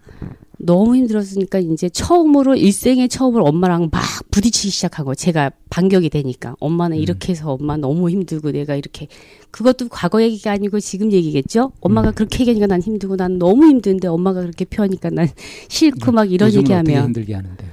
너무 0.60 0.96
힘들었으니까 0.96 1.60
이제 1.60 1.88
처음으로 1.88 2.56
일생의 2.56 3.08
처음으로 3.08 3.44
엄마랑 3.44 3.90
막 3.92 4.02
부딪히기 4.32 4.70
시작한 4.70 5.04
거예요. 5.04 5.14
제가 5.14 5.52
반격이 5.70 6.10
되니까 6.10 6.56
엄마는 6.58 6.96
음. 6.96 7.02
이렇게 7.02 7.30
해서 7.32 7.52
엄마 7.52 7.76
너무 7.76 8.10
힘들고 8.10 8.50
내가 8.50 8.74
이렇게 8.74 9.06
그것도 9.52 9.88
과거 9.88 10.20
얘기가 10.20 10.50
아니고 10.50 10.80
지금 10.80 11.12
얘기겠죠. 11.12 11.72
엄마가 11.80 12.08
음. 12.10 12.14
그렇게 12.14 12.40
얘기하니까 12.40 12.66
난 12.66 12.82
힘들고 12.82 13.16
난 13.16 13.38
너무 13.38 13.66
힘든데 13.68 14.08
엄마가 14.08 14.40
그렇게 14.40 14.64
표하니까 14.64 15.10
난 15.10 15.28
싫고 15.68 16.10
막 16.12 16.30
이런 16.30 16.52
얘기하면 16.52 17.04
힘들게 17.06 17.34
하는데요. 17.34 17.70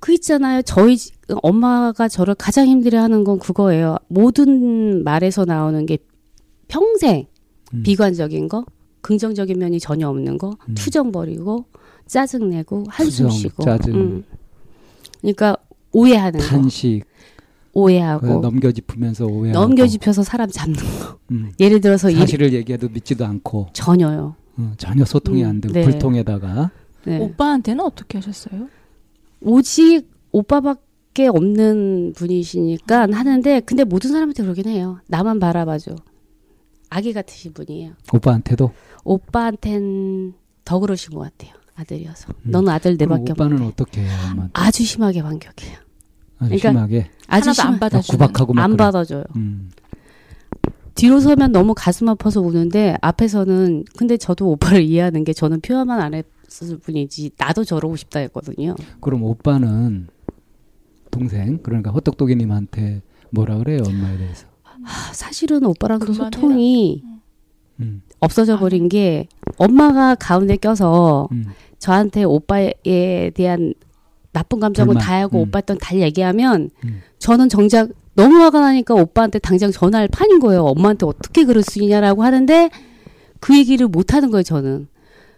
그 0.00 0.12
있잖아요. 0.14 0.62
저희 0.62 0.96
지- 0.96 1.12
엄마가 1.42 2.08
저를 2.08 2.34
가장 2.34 2.66
힘들어 2.66 3.00
하는 3.02 3.24
건 3.24 3.38
그거예요. 3.38 3.96
모든 4.08 5.02
말에서 5.04 5.44
나오는 5.44 5.84
게 5.86 5.98
평생 6.68 7.26
음. 7.74 7.82
비관적인 7.82 8.48
거, 8.48 8.64
긍정적인 9.02 9.58
면이 9.58 9.80
전혀 9.80 10.08
없는 10.08 10.38
거, 10.38 10.56
음. 10.68 10.74
투정 10.74 11.12
버리고 11.12 11.64
짜증 12.06 12.50
내고 12.50 12.84
한숨 12.88 13.26
투정, 13.26 13.30
쉬고. 13.30 13.62
짜증. 13.64 13.94
음. 13.94 14.24
그러니까 15.20 15.56
오해하는 15.92 16.40
거, 16.40 16.46
탄식 16.46 17.04
오해하고 17.72 18.26
그거 18.26 18.40
넘겨짚으면서 18.40 19.26
오해하고 19.26 19.60
넘겨짚혀서 19.66 20.22
사람 20.22 20.50
잡는 20.50 20.76
거. 20.78 21.18
음. 21.30 21.52
예를 21.60 21.80
들어서 21.80 22.10
일 22.10 22.18
사실을 22.18 22.52
얘기해도 22.52 22.88
믿지도 22.88 23.24
않고 23.24 23.68
전혀요. 23.72 24.34
어, 24.56 24.72
전혀 24.76 25.04
소통이 25.04 25.44
음, 25.44 25.48
안 25.48 25.60
되고 25.60 25.72
네. 25.72 25.82
불통에다가 25.82 26.70
네. 27.04 27.18
오빠한테는 27.18 27.82
어떻게 27.84 28.18
하셨어요? 28.18 28.68
오직 29.40 30.10
오빠밖에 30.32 31.28
없는 31.28 32.12
분이시니까 32.16 33.08
하는데 33.12 33.60
근데 33.60 33.84
모든 33.84 34.10
사람한테 34.10 34.42
그러긴 34.42 34.68
해요. 34.68 34.98
나만 35.06 35.38
바라봐줘. 35.38 35.94
아기 36.90 37.12
같으신 37.12 37.52
분이에요. 37.54 37.92
오빠한테도 38.12 38.72
오빠한텐 39.04 40.34
더 40.64 40.78
그러신 40.80 41.14
것 41.14 41.20
같아요. 41.20 41.54
아들이어서. 41.76 42.32
음. 42.44 42.50
너는 42.50 42.68
아들 42.68 42.96
내밖에 42.96 43.32
오빠는 43.32 43.52
없는데. 43.54 43.72
어떻게 43.72 44.02
해요? 44.02 44.10
엄마 44.32 44.48
아주 44.52 44.84
심하게 44.84 45.22
반격해요. 45.22 45.78
아주 46.38 46.48
그러니까 46.48 46.68
심하게 46.70 47.10
아주 47.28 47.52
심안막 47.54 47.80
받아주는. 47.80 48.18
구박하고 48.18 48.52
막안 48.54 48.70
그래. 48.72 48.76
받아줘요. 48.84 49.24
음. 49.36 49.70
뒤로 50.94 51.20
서면 51.20 51.52
너무 51.52 51.74
가슴 51.74 52.08
아파서 52.08 52.40
우는데 52.42 52.96
앞에서는 53.00 53.84
근데 53.96 54.16
저도 54.18 54.50
오빠를 54.50 54.82
이해하는 54.82 55.24
게 55.24 55.32
저는 55.32 55.60
표현만 55.62 56.00
안 56.00 56.12
했을 56.14 56.78
뿐이지 56.78 57.30
나도 57.38 57.64
저러고 57.64 57.96
싶다 57.96 58.18
했거든요. 58.20 58.74
그럼 59.00 59.22
오빠는 59.22 60.08
동생 61.10 61.58
그러니까 61.62 61.90
헛똑똑이님한테 61.92 63.00
뭐라 63.30 63.56
그래요 63.58 63.80
엄마에 63.86 64.18
대해서? 64.18 64.46
아, 64.84 65.12
사실은 65.12 65.64
오빠랑 65.64 65.98
그만해라. 65.98 66.24
소통이 66.24 67.02
음. 67.80 68.02
없어져 68.20 68.58
버린 68.58 68.88
게 68.88 69.28
엄마가 69.56 70.14
가운데 70.14 70.56
껴서 70.56 71.28
음. 71.32 71.46
저한테 71.78 72.24
오빠에 72.24 73.30
대한 73.34 73.74
나쁜 74.32 74.60
감정을. 74.60 74.96
다 74.96 75.20
하고 75.20 75.38
음. 75.38 75.42
오빠 75.42 75.60
던다 75.60 75.96
얘기하면 75.96 76.70
음. 76.84 77.02
저는 77.18 77.48
정작 77.48 77.90
너무 78.14 78.36
화가 78.38 78.60
나니까 78.60 78.94
오빠한테 78.94 79.38
당장 79.38 79.70
전화할 79.70 80.08
판인 80.08 80.40
거예요. 80.40 80.64
엄마한테 80.64 81.06
어떻게 81.06 81.44
그럴 81.44 81.62
수 81.62 81.82
있냐라고 81.82 82.22
하는데 82.22 82.70
그 83.40 83.56
얘기를 83.56 83.88
못 83.88 84.12
하는 84.14 84.30
거예요, 84.30 84.42
저는. 84.42 84.88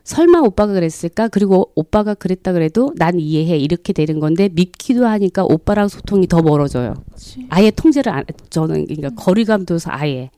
설마 0.04 0.40
오빠가 0.40 0.72
그랬을까? 0.72 1.28
그리고 1.28 1.70
오빠가 1.74 2.14
그랬다 2.14 2.52
그래도 2.52 2.92
난 2.96 3.20
이해해. 3.20 3.56
이렇게 3.56 3.92
되는 3.92 4.18
건데 4.20 4.48
믿기도 4.52 5.06
하니까 5.06 5.44
오빠랑 5.44 5.88
소통이 5.88 6.26
더 6.26 6.42
멀어져요. 6.42 6.94
그치. 7.12 7.46
아예 7.50 7.70
통제를 7.70 8.12
안, 8.12 8.24
저는 8.50 8.86
그러니까 8.86 9.08
음. 9.08 9.14
거리감 9.16 9.64
둬서 9.64 9.90
아예. 9.92 10.30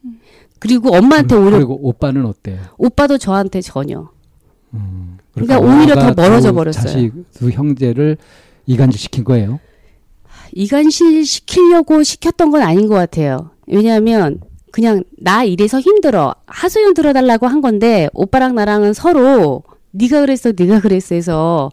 그리고 0.59 0.95
엄마한테 0.95 1.35
오히려 1.35 1.57
그리고 1.57 1.79
오빠는 1.83 2.27
어때요? 2.27 2.59
오빠도 2.77 3.19
저한테 3.19 3.61
전혀. 3.61 4.09
음. 4.75 5.19
그러니까 5.33 5.59
오히려 5.59 5.95
더 5.95 6.01
엄마가 6.03 6.23
멀어져 6.23 6.51
두 6.51 6.55
버렸어요. 6.55 6.85
자식 6.85 7.13
두 7.33 7.51
형제를 7.51 8.17
이간질 8.67 9.01
시킨 9.01 9.25
거예요. 9.25 9.61
이간질 10.53 11.25
시키려고 11.27 12.03
시켰던 12.03 12.51
건 12.51 12.63
아닌 12.63 12.87
것 12.87 12.95
같아요. 12.95 13.51
왜냐하면 13.67 14.41
그냥 14.75 15.05
나 15.17 15.45
이래서 15.45 15.79
힘들어 15.79 16.35
하소연 16.47 16.95
들어달라고 16.95 17.47
한 17.47 17.61
건데 17.61 18.09
오빠랑 18.13 18.57
나랑은 18.57 18.93
서로 18.93 19.63
네가 19.93 20.23
그랬어 20.23 20.51
네가 20.51 20.81
그랬어 20.81 21.15
해서 21.15 21.71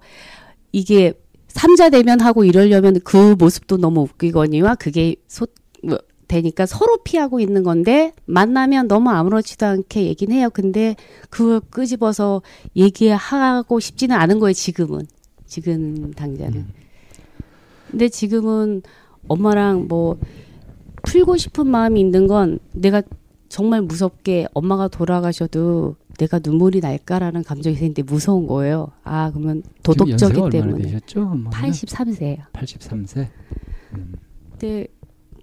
이게 0.71 1.13
삼자 1.47 1.89
대면하고 1.89 2.43
이러려면 2.43 2.99
그 3.03 3.33
모습도 3.39 3.77
너무 3.77 4.01
웃기거니와 4.01 4.75
그게 4.75 5.15
소 5.27 5.47
뭐, 5.81 5.97
되니까 6.27 6.67
서로 6.67 6.97
피하고 6.97 7.39
있는 7.39 7.63
건데 7.63 8.13
만나면 8.25 8.87
너무 8.87 9.09
아무렇지도 9.09 9.65
않게 9.65 10.05
얘기는 10.05 10.35
해요. 10.35 10.51
근데 10.53 10.95
그걸 11.31 11.59
끄집어서 11.71 12.43
얘기하고 12.75 13.79
싶지는 13.79 14.15
않은 14.15 14.37
거예요. 14.37 14.53
지금은 14.53 15.07
지금 15.47 16.13
당장은. 16.13 16.53
음. 16.53 16.69
근데 17.89 18.09
지금은 18.09 18.83
엄마랑 19.27 19.87
뭐 19.87 20.19
풀고 21.03 21.37
싶은 21.37 21.67
마음이 21.67 21.99
있는 21.99 22.27
건 22.27 22.59
내가 22.73 23.01
정말 23.49 23.81
무섭게 23.81 24.47
엄마가 24.53 24.87
돌아가셔도 24.87 25.95
내가 26.17 26.39
눈물이 26.41 26.79
날까라는 26.79 27.43
감정이 27.43 27.75
생기는데 27.75 28.03
무서운 28.03 28.47
거예요. 28.47 28.91
아 29.03 29.31
그러면 29.31 29.63
얼마나 29.87 30.49
때문에 30.49 30.83
되셨죠? 30.83 31.21
엄마는? 31.21 31.49
83세예요. 31.51 32.51
83세. 32.53 33.27
음. 33.93 34.13
근데 34.51 34.87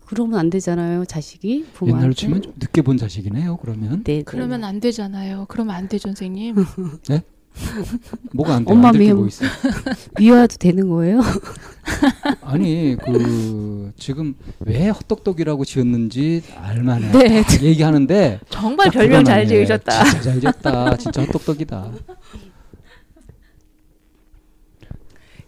그러면 0.07 0.39
안 0.39 0.49
되잖아요, 0.49 1.05
자식이 1.05 1.67
부모한테. 1.75 1.99
옛날로 2.01 2.15
치면 2.15 2.43
좀 2.43 2.55
늦게 2.59 2.81
본 2.81 2.97
자식이네요. 2.97 3.59
그러면 3.59 4.03
네, 4.05 4.19
네. 4.19 4.23
그러면 4.25 4.65
안 4.65 4.81
되잖아요. 4.81 5.45
그러면 5.49 5.75
안 5.77 5.89
되죠, 5.89 6.09
선생님. 6.09 6.55
뭐가 8.33 8.55
안 8.55 8.65
돼? 8.65 8.73
엄마 8.73 8.93
미움. 8.93 9.19
뭐 9.19 9.27
있어? 9.27 9.45
미워도 10.19 10.57
되는 10.59 10.89
거예요? 10.89 11.21
아니 12.41 12.97
그 13.05 13.13
지금 13.99 14.35
왜 14.61 14.89
헛똑똑이라고 14.89 15.65
지었는지 15.65 16.43
알만해. 16.57 17.11
네. 17.13 17.43
다 17.43 17.61
얘기하는데 17.63 18.41
정말 18.49 18.87
딱 18.87 18.93
별명 18.93 19.25
잘. 19.25 19.47
지으셨다. 19.47 20.05
진짜 20.05 20.23
잘 20.23 20.41
지었다. 20.41 20.97
진짜 20.97 21.23
헛똑똑이다. 21.23 21.93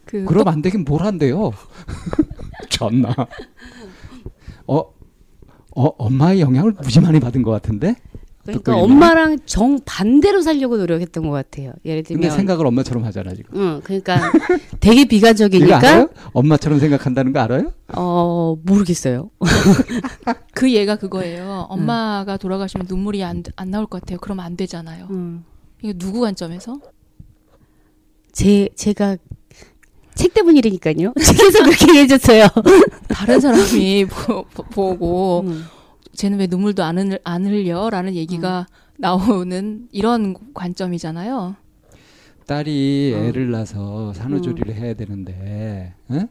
그 0.04 0.24
그럼 0.24 0.48
안 0.48 0.60
되긴 0.60 0.84
뭘 0.84 1.02
한대요. 1.02 1.52
전나. 2.68 3.14
어, 4.66 4.78
어, 4.78 5.84
엄마의 5.98 6.40
영향을 6.40 6.72
무지 6.82 7.00
많이 7.00 7.20
받은 7.20 7.42
것 7.42 7.52
같은데? 7.52 7.94
그러니까. 8.58 8.76
엄마랑 8.76 9.38
정 9.46 9.78
반대로 9.84 10.42
살려고 10.42 10.76
노력했던 10.76 11.24
것 11.24 11.30
같아요. 11.30 11.72
예를 11.84 12.02
근데 12.02 12.20
들면, 12.20 12.36
생각을 12.36 12.66
엄마처럼 12.66 13.04
하잖아, 13.04 13.34
지금. 13.34 13.60
응, 13.60 13.80
그러니까 13.84 14.32
되게 14.80 15.02
이거 15.02 15.08
비관적이니까 15.08 15.78
알아요? 15.78 16.08
엄마처럼 16.32 16.78
생각한다는 16.78 17.32
거 17.32 17.40
알아요? 17.40 17.72
어 17.94 18.56
모르겠어요. 18.62 19.30
그 20.54 20.72
얘가 20.72 20.96
그거예요. 20.96 21.66
엄마가 21.68 22.36
돌아가시면 22.36 22.86
눈물이 22.88 23.22
안, 23.24 23.42
안 23.56 23.70
나올 23.70 23.86
것 23.86 24.00
같아요. 24.00 24.18
그러면 24.20 24.44
안 24.44 24.56
되잖아요. 24.56 25.08
음. 25.10 25.44
이게 25.82 25.92
누구 25.94 26.20
관점에서? 26.20 26.78
제 28.32 28.68
제가 28.76 29.16
책 30.14 30.34
때문이라니까요. 30.34 31.14
책에서 31.20 31.64
그렇게 31.64 32.00
해줬어요. 32.00 32.46
다른 33.08 33.40
사람이 33.40 34.06
보, 34.06 34.44
고 34.44 35.44
음. 35.46 35.64
쟤는 36.14 36.38
왜 36.38 36.46
눈물도 36.46 36.82
안, 36.82 36.98
흘, 36.98 37.18
안 37.24 37.46
흘려 37.46 37.90
라는 37.90 38.14
얘기가 38.14 38.66
나오는 38.98 39.88
이런 39.92 40.34
관점이잖아요. 40.54 41.56
딸이 42.46 43.14
어. 43.14 43.18
애를 43.18 43.50
낳아서 43.50 44.12
산후조리를 44.12 44.74
해야 44.74 44.94
되는데, 44.94 45.94
어? 46.08 46.26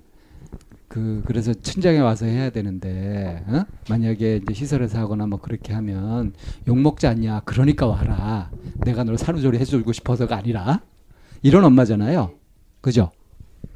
그 0.87 1.21
그래서 1.25 1.53
친정에 1.53 1.99
와서 1.99 2.25
해야 2.25 2.49
되는데, 2.49 3.43
어? 3.47 3.63
만약에 3.89 4.41
이제 4.43 4.53
시설에서 4.53 4.99
하거나 4.99 5.27
뭐 5.27 5.39
그렇게 5.39 5.73
하면 5.73 6.33
욕 6.67 6.77
먹지 6.77 7.07
않냐? 7.07 7.41
그러니까 7.45 7.87
와라. 7.87 8.51
내가 8.83 9.03
널 9.03 9.17
산후조리 9.17 9.59
해주고 9.59 9.93
싶어서가 9.93 10.35
아니라 10.35 10.81
이런 11.41 11.63
엄마잖아요. 11.63 12.31
그죠? 12.81 13.11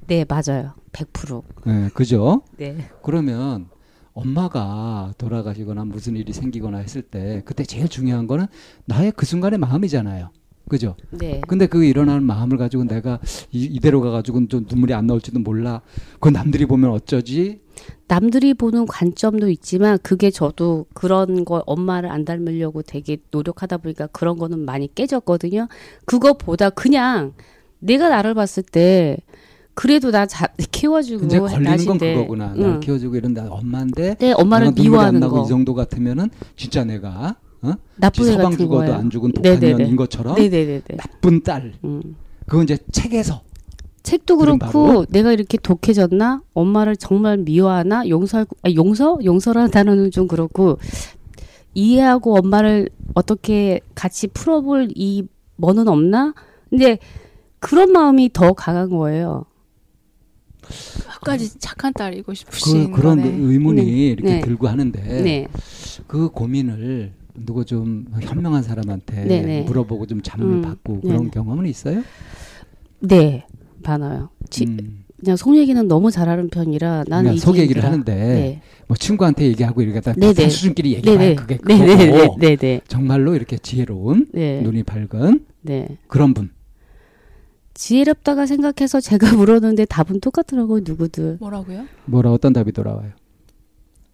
네 0.07 0.25
맞아요. 0.27 0.73
100%. 0.91 1.43
네, 1.65 1.89
그죠? 1.93 2.41
네. 2.57 2.89
그러면 3.01 3.67
엄마가 4.13 5.13
돌아가시거나 5.17 5.85
무슨 5.85 6.15
일이 6.15 6.33
생기거나 6.33 6.77
했을 6.77 7.01
때 7.01 7.41
그때 7.45 7.63
제일 7.63 7.87
중요한 7.87 8.27
거는 8.27 8.47
나의 8.85 9.11
그 9.15 9.25
순간의 9.25 9.59
마음이잖아요. 9.59 10.29
그죠? 10.69 10.95
네. 11.11 11.41
근데 11.47 11.67
그 11.67 11.83
일어나는 11.83 12.23
마음을 12.23 12.57
가지고 12.57 12.85
내가 12.85 13.19
이, 13.51 13.65
이대로 13.65 14.01
가가지고 14.01 14.47
좀 14.47 14.65
눈물이 14.69 14.93
안 14.93 15.07
나올지도 15.07 15.39
몰라. 15.39 15.81
그건 16.13 16.33
남들이 16.33 16.65
보면 16.65 16.89
어쩌지? 16.91 17.59
남들이 18.07 18.53
보는 18.53 18.85
관점도 18.85 19.49
있지만 19.49 19.97
그게 20.01 20.29
저도 20.29 20.85
그런 20.93 21.43
거 21.43 21.63
엄마를 21.65 22.09
안 22.09 22.23
닮으려고 22.23 22.81
되게 22.81 23.17
노력하다 23.31 23.77
보니까 23.77 24.07
그런 24.07 24.37
거는 24.37 24.59
많이 24.59 24.93
깨졌거든요. 24.93 25.67
그거보다 26.05 26.69
그냥 26.69 27.33
내가 27.79 28.07
나를 28.07 28.33
봤을 28.33 28.63
때 28.63 29.17
그래도 29.75 30.11
나 30.11 30.25
자, 30.25 30.47
키워주고 30.71 31.25
이제 31.25 31.39
걸리는 31.39 31.63
건 31.63 31.71
나신데, 31.71 32.13
그거구나. 32.15 32.53
응. 32.57 32.79
키워주고 32.79 33.15
이런데 33.15 33.41
엄마인데 33.41 34.15
내 34.19 34.31
엄마를 34.33 34.71
미워하는 34.71 35.19
거 35.21 35.43
이 35.43 35.47
정도 35.47 35.73
같으면은 35.73 36.29
진짜 36.55 36.83
내가 36.83 37.35
어? 37.63 37.73
나쁜 37.95 38.27
애 38.29 38.35
같은 38.35 38.51
죽어도 38.57 38.77
거예요. 38.81 38.93
안 38.93 39.09
죽은 39.09 39.31
독한 39.31 39.59
네네네. 39.59 39.77
년인 39.83 39.95
것처럼 39.95 40.35
네네네네. 40.35 40.81
나쁜 40.97 41.41
딸. 41.43 41.73
음. 41.83 42.15
그건 42.45 42.63
이제 42.63 42.77
책에서 42.91 43.41
책도 44.03 44.37
그렇고? 44.37 45.05
내가 45.09 45.31
이렇게 45.31 45.57
독해졌나 45.57 46.41
엄마를 46.53 46.95
정말 46.97 47.37
미워하나 47.37 48.07
용서할 48.09 48.45
아, 48.63 48.69
용서 48.75 49.17
용서라는 49.23 49.71
단어는 49.71 50.11
좀 50.11 50.27
그렇고 50.27 50.77
이해하고 51.73 52.37
엄마를 52.37 52.89
어떻게 53.15 53.79
같이 53.95 54.27
풀어볼 54.27 54.89
이 54.95 55.23
뭐는 55.55 55.87
없나 55.87 56.33
근데 56.69 56.99
그런 57.59 57.91
마음이 57.93 58.31
더 58.33 58.51
강한 58.53 58.89
거예요. 58.89 59.45
끝까지 61.19 61.57
착한 61.59 61.93
딸이고 61.93 62.33
싶으신 62.33 62.91
그, 62.91 63.01
거네. 63.01 63.27
의문이 63.27 63.83
네. 63.83 63.91
이렇게 64.07 64.33
네. 64.35 64.39
들고 64.41 64.67
하는데 64.67 65.01
네, 65.01 65.47
그 66.07 66.29
고민을 66.29 67.13
누구 67.35 67.65
좀 67.65 68.05
현명한 68.21 68.63
사람한테 68.63 69.25
네네. 69.25 69.61
물어보고 69.63 70.05
좀 70.07 70.21
잠을 70.21 70.45
음, 70.57 70.61
받고 70.61 71.01
네네. 71.01 71.07
그런 71.07 71.31
경험은 71.31 71.65
있어요? 71.65 72.03
네, 72.99 73.45
많아요. 73.83 74.29
지- 74.49 74.65
음. 74.65 75.03
그냥 75.19 75.37
속 75.37 75.55
얘기는 75.55 75.87
너무 75.87 76.11
잘하는 76.11 76.49
편이라 76.49 77.05
나는 77.07 77.37
속 77.37 77.57
얘기를. 77.57 77.81
하는데 77.83 78.13
네, 78.13 78.61
뭐 78.87 78.97
친구한테 78.97 79.45
얘기하고 79.45 79.81
이러다 79.81 80.13
네네. 80.13 80.49
수준끼리 80.49 81.01
네네, 81.01 81.35
그게 81.35 81.57
네, 81.63 81.77
그거고 81.77 82.37
네, 82.39 82.47
네, 82.49 82.55
네, 82.55 82.55
네, 82.57 82.81
정말로 82.89 83.33
이렇게 83.33 83.57
지혜로운 83.57 84.27
네, 84.33 84.61
눈이 84.61 84.83
밝은 84.83 85.45
네. 85.61 85.97
그런 86.07 86.33
분 86.33 86.49
지혜롭다가 87.73 88.45
생각해서 88.45 88.99
제가 89.01 89.33
물었는데 89.35 89.85
답은 89.85 90.19
똑같더라고요, 90.19 90.81
누구든. 90.85 91.37
뭐라고요? 91.39 91.85
뭐라 92.05 92.31
어떤 92.31 92.53
답이 92.53 92.71
돌아와요? 92.71 93.11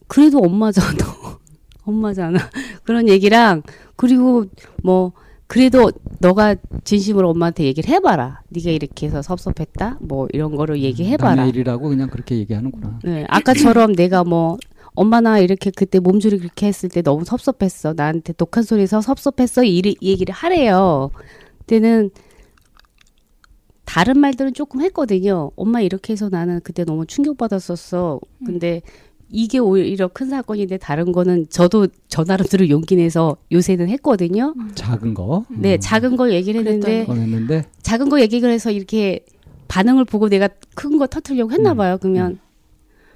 그래도 0.08 0.40
엄마잖아. 0.40 0.98
엄마잖아. 1.86 2.40
그런 2.84 3.08
얘기랑 3.10 3.64
그리고 3.96 4.46
뭐 4.84 5.12
그래도 5.48 5.92
너가 6.20 6.56
진심으로 6.84 7.30
엄마한테 7.32 7.64
얘기를 7.64 7.90
해봐라. 7.90 8.42
네가 8.50 8.70
이렇게 8.70 9.08
해서 9.08 9.22
섭섭했다. 9.22 9.98
뭐 10.02 10.28
이런 10.32 10.56
거를 10.56 10.80
얘기해봐라. 10.82 11.36
남의 11.36 11.50
일이라고 11.50 11.90
그냥 11.90 12.10
그렇게 12.10 12.38
얘기하는구나. 12.38 13.00
네, 13.04 13.26
아까처럼 13.28 13.94
내가 13.94 14.24
뭐 14.24 14.58
엄마 14.94 15.22
나 15.22 15.40
이렇게 15.40 15.72
그때 15.72 16.00
몸조리 16.00 16.38
그렇게 16.40 16.68
했을 16.68 16.90
때 16.90 17.02
너무 17.02 17.26
섭섭했어. 17.26 17.94
나한테 17.96 18.34
독한 18.34 18.64
소리에서 18.64 19.02
섭섭했어. 19.02 19.64
이이 19.64 19.96
얘기를 20.02 20.34
하래요. 20.34 21.10
그때는 21.60 22.12
다른 23.90 24.20
말들은 24.20 24.54
조금 24.54 24.82
했거든요. 24.82 25.50
엄마 25.56 25.82
이렇게 25.82 26.14
해서 26.14 26.30
나는 26.30 26.60
그때 26.64 26.84
너무 26.86 27.08
충격받았었어. 27.08 28.20
근데 28.46 28.84
이게 29.32 29.58
오히려 29.58 30.08
큰 30.08 30.30
사건인데 30.30 30.78
다른 30.78 31.12
거는 31.12 31.48
저도 31.50 31.88
저 32.08 32.24
나름대로 32.24 32.70
용기 32.70 32.96
내서 32.96 33.38
요새는 33.52 33.90
했거든요. 33.90 34.54
작은 34.76 35.16
거 35.16 35.44
네, 35.50 35.74
음, 35.74 35.80
작은 35.80 36.18
걸 36.18 36.34
얘기를 36.34 36.60
했는데 36.60 37.06
꺼냈는데 37.06 37.66
작은 37.82 38.10
거 38.10 38.22
얘기를 38.22 38.48
해서 38.52 38.70
이렇게 38.70 39.26
반응을 39.68 40.06
보고 40.06 40.30
내가 40.30 40.50
큰 40.76 41.00
거 41.00 41.08
터트리려고 41.08 41.52
했나 41.52 41.72
음, 41.72 41.78
봐요. 41.78 41.98
그러면 42.00 42.38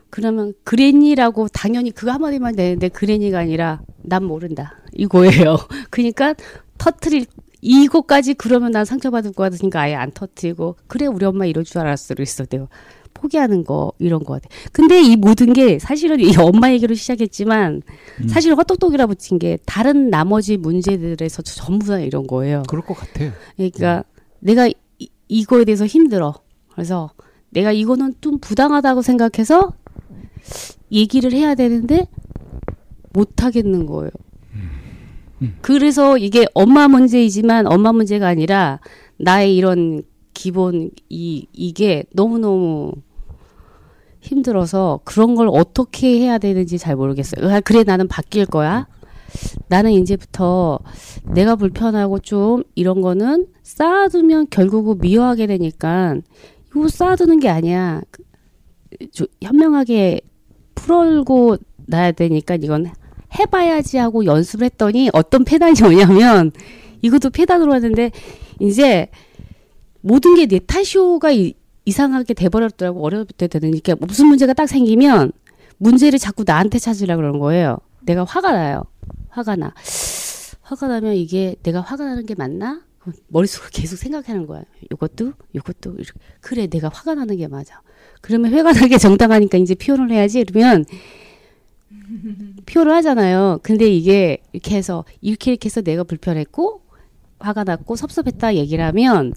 그러면 0.09 0.53
그레니라고 0.63 1.49
당연히 1.49 1.91
그거 1.91 2.11
한마디만 2.13 2.55
되는데 2.55 2.89
그레니가 2.89 3.37
아니라 3.37 3.83
난 4.01 4.23
모른다 4.23 4.73
이거예요. 4.93 5.57
그러니까 5.91 6.33
터트릴 6.79 7.27
이거까지 7.63 8.33
그러면 8.33 8.71
난 8.71 8.83
상처받을 8.83 9.31
것 9.31 9.43
같으니까 9.43 9.81
아예 9.81 9.95
안 9.95 10.11
터트리고 10.11 10.75
그래 10.87 11.05
우리 11.05 11.25
엄마 11.25 11.45
이럴 11.45 11.63
줄 11.63 11.79
알았어 11.79 12.13
그랬어 12.13 12.45
내가 12.45 12.67
포기하는 13.13 13.63
거 13.63 13.93
이런 13.99 14.23
거 14.23 14.33
같아. 14.33 14.49
근데 14.71 15.01
이 15.01 15.15
모든 15.15 15.53
게 15.53 15.79
사실은 15.79 16.19
이 16.19 16.33
엄마 16.37 16.71
얘기로 16.73 16.93
시작했지만 16.93 17.81
음. 18.21 18.27
사실 18.27 18.53
헛똑똑이라 18.53 19.07
붙인 19.07 19.39
게 19.39 19.57
다른 19.65 20.09
나머지 20.09 20.57
문제들에서 20.57 21.41
전부 21.43 21.87
다 21.87 21.99
이런 21.99 22.27
거예요. 22.27 22.63
그럴 22.67 22.83
것 22.83 22.95
같아요. 22.95 23.31
그러니까 23.55 24.03
내가 24.39 24.67
이, 24.67 25.09
이거에 25.29 25.63
대해서 25.63 25.85
힘들어. 25.85 26.33
그래서 26.73 27.11
내가 27.49 27.71
이거는 27.71 28.15
좀 28.19 28.39
부당하다고 28.39 29.01
생각해서 29.01 29.73
얘기를 30.91 31.31
해야 31.31 31.55
되는데 31.55 32.07
못 33.13 33.43
하겠는 33.43 33.85
거예요. 33.85 34.09
그래서 35.61 36.17
이게 36.17 36.45
엄마 36.53 36.87
문제이지만 36.87 37.67
엄마 37.67 37.91
문제가 37.93 38.27
아니라 38.27 38.79
나의 39.17 39.55
이런 39.55 40.03
기본 40.33 40.91
이 41.09 41.47
이게 41.53 42.03
너무너무 42.13 42.93
힘들어서 44.21 45.01
그런 45.03 45.35
걸 45.35 45.49
어떻게 45.51 46.19
해야 46.19 46.37
되는지 46.37 46.77
잘 46.77 46.95
모르겠어요. 46.95 47.49
아, 47.49 47.59
그래 47.59 47.83
나는 47.83 48.07
바뀔 48.07 48.45
거야. 48.45 48.87
나는 49.67 49.91
이제부터 49.91 50.79
내가 51.33 51.55
불편하고 51.55 52.19
좀 52.19 52.63
이런 52.75 53.01
거는 53.01 53.47
쌓아두면 53.63 54.47
결국은 54.49 54.99
미워하게 54.99 55.47
되니까 55.47 56.15
이거 56.69 56.87
쌓아두는 56.87 57.39
게 57.39 57.49
아니야. 57.49 58.01
그, 58.11 58.23
저, 59.11 59.25
현명하게 59.41 60.21
풀고 60.75 61.57
놔야 61.87 62.13
되니까 62.13 62.55
이건 62.55 62.87
해봐야지 63.39 63.97
하고 63.97 64.25
연습을 64.25 64.65
했더니 64.65 65.09
어떤 65.13 65.43
패단이 65.43 65.81
오냐면 65.83 66.51
이것도 67.01 67.29
패단으로 67.31 67.73
하는데 67.73 68.11
이제 68.59 69.09
모든 70.01 70.35
게 70.35 70.45
내 70.45 70.59
탓이오가 70.59 71.31
이- 71.31 71.53
이상하게 71.85 72.33
돼버렸더라고 72.33 73.03
어렸을 73.03 73.27
때 73.37 73.47
되니까 73.47 73.95
무슨 73.99 74.27
문제가 74.27 74.53
딱 74.53 74.67
생기면 74.67 75.31
문제를 75.77 76.19
자꾸 76.19 76.43
나한테 76.45 76.79
찾으려 76.79 77.15
그러는 77.17 77.39
거예요. 77.39 77.77
내가 78.01 78.23
화가 78.23 78.51
나요. 78.51 78.83
화가 79.29 79.55
나. 79.57 79.73
화가 80.61 80.87
나면 80.87 81.15
이게 81.15 81.55
내가 81.63 81.81
화가 81.81 82.05
나는 82.05 82.25
게 82.25 82.35
맞나? 82.35 82.81
머릿속으로 83.27 83.69
계속 83.73 83.97
생각하는 83.97 84.47
거야. 84.47 84.63
요것도, 84.93 85.33
요것도, 85.55 85.95
이렇게. 85.95 86.11
그래, 86.39 86.67
내가 86.67 86.87
화가 86.87 87.15
나는 87.15 87.35
게 87.35 87.47
맞아. 87.49 87.81
그러면 88.21 88.53
회가 88.53 88.71
나는 88.71 88.87
게 88.87 88.97
정당하니까 88.97 89.57
이제 89.57 89.75
표현을 89.75 90.09
해야지. 90.11 90.39
이러면 90.39 90.85
표현을 92.65 92.93
하잖아요. 92.95 93.59
근데 93.63 93.87
이게 93.87 94.37
이렇게 94.53 94.75
해서, 94.75 95.05
이렇게 95.21 95.51
이렇게 95.51 95.67
해서 95.67 95.81
내가 95.81 96.03
불편했고, 96.03 96.81
화가 97.39 97.63
났고, 97.65 97.95
섭섭했다 97.95 98.55
얘기를 98.55 98.83
하면, 98.85 99.33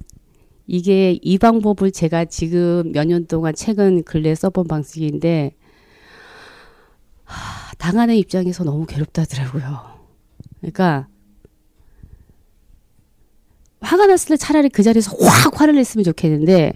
이게 0.66 1.18
이 1.22 1.38
방법을 1.38 1.92
제가 1.92 2.24
지금 2.26 2.92
몇 2.92 3.06
년 3.06 3.26
동안 3.26 3.54
최근 3.54 4.02
근래 4.02 4.34
써본 4.34 4.66
방식인데 4.66 5.52
하, 7.24 7.74
당하는 7.78 8.16
입장에서 8.16 8.64
너무 8.64 8.86
괴롭다더라고요. 8.86 9.80
그러니까 10.60 11.08
화가 13.80 14.06
났을 14.06 14.30
때 14.30 14.36
차라리 14.36 14.68
그 14.68 14.82
자리에서 14.82 15.16
확 15.20 15.60
화를 15.60 15.74
냈으면 15.76 16.04
좋겠는데 16.04 16.72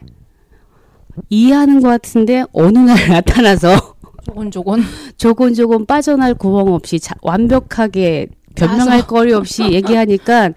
이해하는 1.29 1.81
것 1.81 1.89
같은데 1.89 2.45
어느 2.53 2.79
날 2.79 2.97
나타나서 3.11 3.90
조곤조곤 4.35 4.81
조곤조곤 5.17 5.87
빠져날 5.87 6.35
구멍 6.35 6.73
없이 6.73 7.01
자, 7.01 7.15
완벽하게 7.23 8.29
변명할 8.55 8.99
맞아. 8.99 9.07
거리 9.07 9.33
없이 9.33 9.63
얘기하니까 9.73 10.53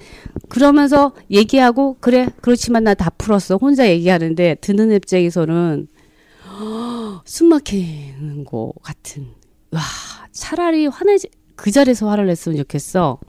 그러면서 0.49 1.13
얘기하고 1.31 1.97
그래 1.99 2.27
그렇지만 2.41 2.83
나 2.83 2.93
다 2.95 3.09
풀었어 3.12 3.57
혼자 3.57 3.89
얘기하는데 3.89 4.55
듣는 4.62 4.91
입장에서는 4.91 5.88
숨 7.25 7.49
막히는 7.49 8.45
거 8.45 8.73
같은 8.81 9.27
와 9.71 9.79
차라리 10.31 10.88
화내지 10.88 11.29
그 11.55 11.71
자리에서 11.71 12.09
화를 12.09 12.27
냈으면 12.27 12.57
좋겠어 12.57 13.19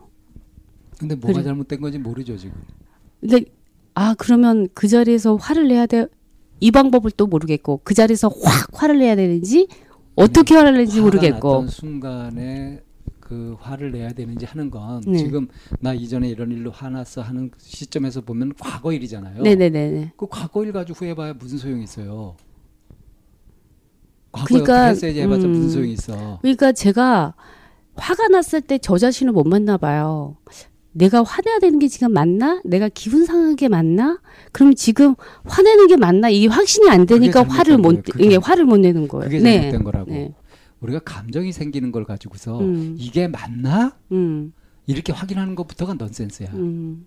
근데 0.99 1.15
뭐가 1.15 1.33
그래. 1.35 1.45
잘못된 1.45 1.81
건지 1.81 1.99
모르죠 1.99 2.37
지금. 2.37 2.55
근데 3.21 3.45
아 3.95 4.15
그러면 4.19 4.69
그 4.75 4.89
자리에서 4.89 5.37
화를 5.37 5.69
내야 5.69 5.87
돼 5.87 6.07
이 6.61 6.71
방법을 6.71 7.11
또 7.17 7.27
모르겠고 7.27 7.81
그 7.85 7.95
자리에서 7.95 8.29
확 8.43 8.69
화를 8.73 8.99
내야 9.01 9.17
되는지 9.17 9.67
어떻게 10.17 10.55
화를 10.55 10.73
내는지 10.73 11.01
모르겠고 11.01 11.67
순간에 11.69 12.83
그 13.21 13.57
화를 13.59 13.91
내야 13.93 14.11
되는지 14.13 14.45
하는 14.45 14.71
건 14.71 15.01
네. 15.07 15.19
지금 15.19 15.49
나 15.81 15.95
이전에 15.95 16.29
이런 16.29 16.51
일로 16.53 16.71
화났어 16.71 17.23
하는 17.23 17.51
시점에서 17.59 18.21
보면 18.21 18.53
과거 18.59 18.93
일이잖아요. 18.93 19.43
네네네네 19.43 20.13
그 20.17 20.27
과거 20.29 20.65
일 20.65 20.73
가지고 20.73 20.99
후회봐야 20.99 21.35
무슨 21.35 21.59
소용이 21.59 21.83
있어요. 21.85 22.37
과거에 24.31 24.61
그러니까, 24.61 24.85
했어야지 24.89 25.21
해봤자 25.21 25.47
음. 25.47 25.51
무슨 25.53 25.71
소용이 25.71 25.93
있어. 25.93 26.39
그러니까 26.43 26.73
제가 26.73 27.35
화가 27.97 28.29
났을 28.29 28.61
때 28.61 28.79
저 28.79 28.99
자신을 28.99 29.33
못 29.33 29.45
만나 29.47 29.77
봐요. 29.77 30.37
내가 30.95 31.23
화내야 31.23 31.59
되는 31.59 31.79
게 31.79 31.89
지금 31.89 32.13
맞나? 32.13 32.61
내가 32.65 32.89
기분 32.89 33.25
상한 33.27 33.57
게 33.57 33.69
맞나? 33.69 34.21
그럼 34.53 34.75
지금 34.75 35.15
화내는 35.45 35.89
게 35.89 35.97
맞나? 35.97 36.29
이게 36.29 36.47
확신이 36.47 36.89
안 36.89 37.05
되니까 37.05 37.43
화를 37.43 37.79
못. 37.79 38.03
그게 38.05 38.25
이게 38.25 38.37
화를 38.37 38.65
못 38.65 38.79
내는 38.79 39.09
거예요. 39.09 39.25
그게 39.25 39.41
네. 39.41 39.57
잘못된 39.61 39.85
거라고. 39.85 40.11
네. 40.11 40.33
우리가 40.81 41.01
감정이 41.01 41.53
생기는 41.53 41.91
걸 41.91 42.05
가지고서 42.05 42.61
음. 42.61 42.95
이게 42.99 43.27
맞나? 43.27 43.97
음. 44.13 44.53
이렇게 44.87 45.13
확인하는 45.13 45.57
것부터가 45.57 45.95
넌센스야. 45.95 46.51
음. 46.55 47.07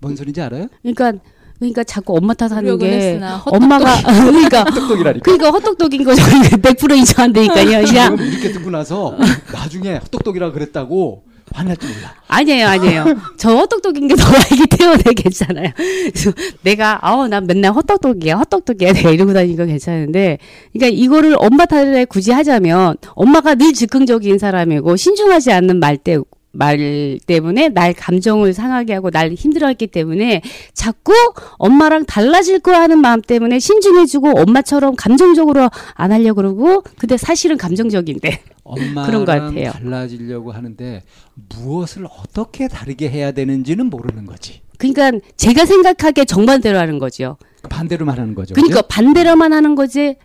뭔 0.00 0.16
소리인지 0.16 0.40
알아요? 0.40 0.68
그러니까 0.82 1.12
그러니까 1.58 1.84
자꾸 1.84 2.16
엄마 2.16 2.32
탓하는 2.34 2.78
게 2.78 2.92
했으나 2.92 3.42
엄마가 3.46 3.96
그러니까 4.24 4.64
헛똑똑이라니까. 4.64 5.24
그러니까 5.24 5.50
헛똑똑인 5.50 6.04
거 6.04 6.14
저는 6.14 6.40
100% 6.60 6.96
인정한다니까요. 6.96 7.64
그냥 7.64 8.16
지금 8.16 8.26
이렇게 8.26 8.52
듣고 8.52 8.70
나서 8.70 9.16
나중에 9.52 9.96
헛똑똑이라 9.96 10.52
그랬다고 10.52 11.24
화날지 11.52 11.86
몰라. 11.86 12.14
아니에요, 12.28 12.66
아니에요. 12.66 13.04
저 13.38 13.54
헛똑똑인 13.56 14.08
게 14.08 14.16
더 14.16 14.24
알기 14.50 14.66
때문에 14.66 15.02
괜찮아요. 15.14 15.70
내가, 16.62 16.98
아우, 17.02 17.28
난 17.28 17.46
맨날 17.46 17.72
헛똑똑이야, 17.72 18.36
헛똑똑이야, 18.36 18.92
내가 18.92 19.10
이러고 19.10 19.32
다니니까 19.32 19.64
괜찮은데, 19.66 20.38
그러니까 20.72 20.96
이거를 21.00 21.36
엄마 21.38 21.64
탓에 21.66 22.04
굳이 22.04 22.32
하자면, 22.32 22.96
엄마가 23.14 23.54
늘 23.54 23.72
즉흥적인 23.72 24.38
사람이고, 24.38 24.96
신중하지 24.96 25.52
않는 25.52 25.78
말 25.78 25.96
때, 25.96 26.18
말 26.56 27.18
때문에 27.26 27.68
날 27.68 27.92
감정을 27.92 28.52
상하게 28.52 28.94
하고 28.94 29.10
날 29.10 29.32
힘들어했기 29.32 29.88
때문에 29.88 30.42
자꾸 30.72 31.12
엄마랑 31.58 32.04
달라질 32.06 32.60
거야 32.60 32.80
하는 32.80 32.98
마음 32.98 33.20
때문에 33.20 33.58
신중해지고 33.58 34.40
엄마처럼 34.40 34.96
감정적으로 34.96 35.68
안 35.94 36.12
하려고 36.12 36.36
그러고 36.36 36.82
근데 36.98 37.16
사실은 37.16 37.56
감정적인데 37.56 38.42
그런 39.06 39.24
것 39.24 39.26
같아요. 39.26 39.70
달라지려고 39.72 40.52
하는데 40.52 41.02
무엇을 41.34 42.06
어떻게 42.06 42.68
다르게 42.68 43.08
해야 43.08 43.32
되는지는 43.32 43.86
모르는 43.86 44.26
거지. 44.26 44.60
그러니까 44.78 45.12
제가 45.36 45.64
생각하기에 45.64 46.24
정반대로 46.24 46.78
하는 46.78 46.98
거죠. 46.98 47.36
반대로 47.68 48.04
말하는 48.04 48.34
거죠. 48.34 48.54
그러니까 48.54 48.82
그죠? 48.82 48.88
반대로만 48.88 49.52
하는 49.52 49.74
거지 49.74 50.16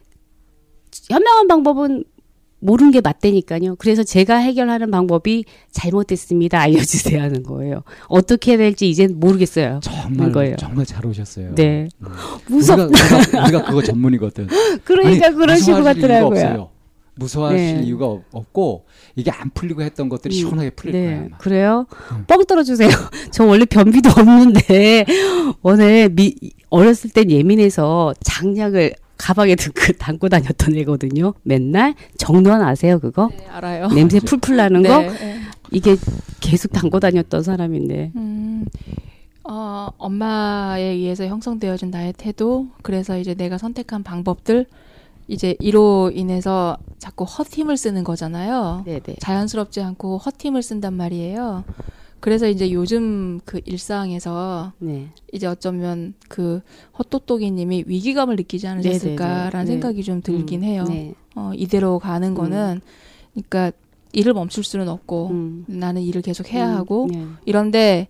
현명한 1.09 1.47
방법은 1.47 2.03
모르는 2.61 2.91
게 2.91 3.01
맞다니까요. 3.01 3.75
그래서 3.77 4.03
제가 4.03 4.37
해결하는 4.37 4.91
방법이 4.91 5.45
잘못됐습니다. 5.71 6.59
알려주세요 6.61 7.21
하는 7.21 7.43
거예요. 7.43 7.83
어떻게 8.07 8.51
해야 8.51 8.57
될지 8.59 8.87
이젠 8.89 9.19
모르겠어요. 9.19 9.79
정말 9.83 10.31
거예요. 10.31 10.55
정말 10.57 10.85
잘 10.85 11.05
오셨어요. 11.05 11.55
네. 11.55 11.87
음. 11.99 12.07
무섭. 12.47 12.79
우리가, 12.79 13.17
우리가, 13.17 13.43
우리가 13.43 13.63
그거 13.65 13.81
전문이거든. 13.83 14.47
그러니까 14.85 15.27
아니, 15.27 15.35
무서워하실 15.35 15.73
이유가 15.73 15.93
같더라고요. 15.93 16.69
무서워하실 17.15 17.75
네. 17.77 17.83
이유가 17.83 18.05
없- 18.05 18.23
없고 18.31 18.85
이게 19.15 19.31
안 19.31 19.49
풀리고 19.53 19.81
했던 19.81 20.07
것들이 20.07 20.33
음, 20.35 20.37
시원하게 20.39 20.69
풀릴. 20.71 20.93
네, 20.93 21.17
아마. 21.27 21.37
그래요? 21.37 21.85
음. 22.13 22.23
뻥 22.27 22.45
떨어주세요. 22.45 22.89
저 23.31 23.43
원래 23.45 23.65
변비도 23.65 24.09
없는데 24.11 25.05
오늘 25.61 26.09
미, 26.09 26.35
어렸을 26.69 27.09
땐 27.09 27.29
예민해서 27.29 28.13
장약을 28.23 28.93
가방에 29.21 29.55
넣고 29.55 29.93
담고 29.99 30.29
다녔던 30.29 30.75
애거든요. 30.77 31.33
맨날 31.43 31.93
정도원 32.17 32.61
아세요 32.61 32.99
그거? 32.99 33.29
네, 33.29 33.45
알아요. 33.47 33.87
냄새 33.89 34.19
풀풀 34.19 34.55
나는 34.55 34.81
거 34.81 34.99
네. 35.01 35.39
이게 35.71 35.95
계속 36.39 36.71
담고 36.73 36.99
다녔던 36.99 37.43
사람인데 37.43 38.11
음, 38.15 38.65
어, 39.43 39.89
엄마에 39.97 40.81
의해서 40.81 41.25
형성되어진 41.25 41.91
나의 41.91 42.13
태도, 42.17 42.67
그래서 42.81 43.17
이제 43.17 43.33
내가 43.33 43.57
선택한 43.57 44.03
방법들, 44.03 44.65
이제 45.27 45.55
이로 45.59 46.11
인해서 46.13 46.77
자꾸 46.97 47.23
헛힘을 47.23 47.77
쓰는 47.77 48.03
거잖아요. 48.03 48.83
네네 48.85 49.17
자연스럽지 49.19 49.81
않고 49.81 50.17
헛힘을 50.17 50.61
쓴단 50.61 50.93
말이에요. 50.93 51.63
그래서 52.21 52.47
이제 52.47 52.71
요즘 52.71 53.39
그 53.45 53.59
일상에서 53.65 54.73
네 54.77 55.09
이제 55.33 55.47
어쩌면 55.47 56.13
그 56.29 56.61
헛똑똑이님이 56.97 57.85
위기감을 57.87 58.35
느끼지 58.37 58.67
않으셨을까라는 58.67 59.49
네네네. 59.51 59.63
네. 59.63 59.65
생각이 59.65 60.03
좀 60.03 60.21
들긴 60.21 60.63
해요. 60.63 60.85
네. 60.87 61.15
어, 61.35 61.51
이대로 61.55 61.97
가는 61.99 62.33
거는, 62.35 62.81
그러니까 63.33 63.71
일을 64.13 64.33
멈출 64.33 64.63
수는 64.63 64.87
없고, 64.87 65.29
음. 65.31 65.65
나는 65.67 66.01
일을 66.03 66.21
계속 66.21 66.51
해야 66.53 66.69
음, 66.69 66.75
하고, 66.75 67.07
네. 67.09 67.25
이런데 67.45 68.07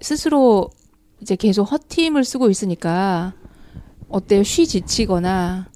스스로 0.00 0.70
이제 1.20 1.34
계속 1.34 1.64
헛힘을 1.64 2.24
쓰고 2.24 2.48
있으니까 2.50 3.34
어때요? 4.08 4.42
쉬 4.44 4.66
지치거나 4.66 5.68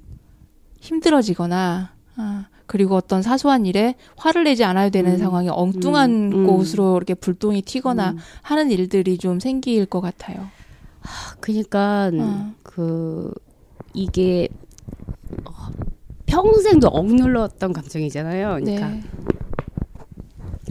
힘들어지거나 0.80 1.94
아, 2.16 2.46
그리고 2.72 2.96
어떤 2.96 3.20
사소한 3.20 3.66
일에 3.66 3.96
화를 4.16 4.44
내지 4.44 4.64
않아야 4.64 4.88
되는 4.88 5.12
음. 5.12 5.18
상황이 5.18 5.50
엉뚱한 5.50 6.10
음. 6.10 6.32
음. 6.32 6.46
곳으로 6.46 6.96
이렇게 6.96 7.12
불똥이 7.12 7.60
튀거나 7.60 8.12
음. 8.12 8.18
하는 8.40 8.70
일들이 8.70 9.18
좀 9.18 9.40
생길 9.40 9.84
것 9.84 10.00
같아요. 10.00 10.46
그러니까 11.40 12.10
어. 12.14 12.54
그 12.62 13.30
이게 13.92 14.48
어, 15.44 15.52
평생도 16.24 16.88
억눌렀던 16.88 17.74
감정이잖아요. 17.74 18.60
그러니까 18.64 18.88
네. 18.88 19.02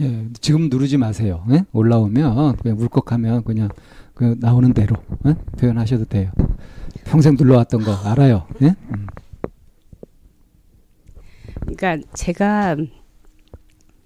예, 0.00 0.26
지금 0.40 0.70
누르지 0.70 0.96
마세요. 0.96 1.44
예? 1.52 1.64
올라오면 1.72 2.56
그냥 2.56 2.78
울컥하면 2.80 3.44
그냥 3.44 3.68
그 4.12 4.34
나오는 4.40 4.74
대로 4.74 4.96
예? 5.26 5.34
표현하셔도 5.56 6.06
돼요. 6.06 6.32
평생 7.04 7.36
눌러왔던 7.38 7.84
거 7.84 7.94
알아요. 7.94 8.48
예? 8.62 8.74
음. 8.90 9.06
그러니까 11.76 12.06
제가 12.14 12.76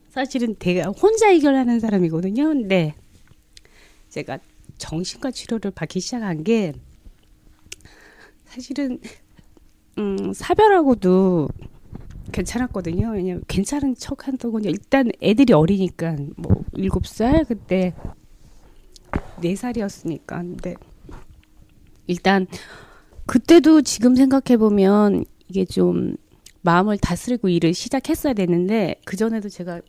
사실은 0.09 0.55
내가 0.57 0.91
혼자 0.91 1.29
해결하는 1.29 1.81
사람이거든요. 1.81 2.45
근데 2.49 2.95
제가 4.09 4.39
정신과 4.79 5.31
치료를 5.31 5.71
받기 5.73 6.01
시작한 6.01 6.45
게 6.45 6.73
사실은 8.45 8.99
음, 9.99 10.33
사별하고도 10.33 11.49
괜찮았거든요. 12.33 13.11
왜냐면 13.13 13.43
괜찮은 13.49 13.95
척 13.97 14.27
한다고 14.27 14.53
그냥 14.55 14.71
일단 14.73 15.11
애들이 15.23 15.53
어리니까 15.53 16.17
뭐 16.37 16.65
일곱 16.75 17.07
살 17.07 17.45
그때 17.45 17.95
네 19.41 19.55
살이었으니까 19.55 20.39
근데 20.39 20.75
일단 22.07 22.47
그때도 23.27 23.83
지금 23.83 24.15
생각해 24.15 24.57
보면 24.57 25.25
이게 25.49 25.65
좀 25.65 26.17
마음을 26.67 26.99
다스리고 26.99 27.49
일을 27.49 27.73
시작했어야 27.73 28.35
됐는데 28.35 28.97
그 29.05 29.17
전에도 29.17 29.49
제가 29.49 29.81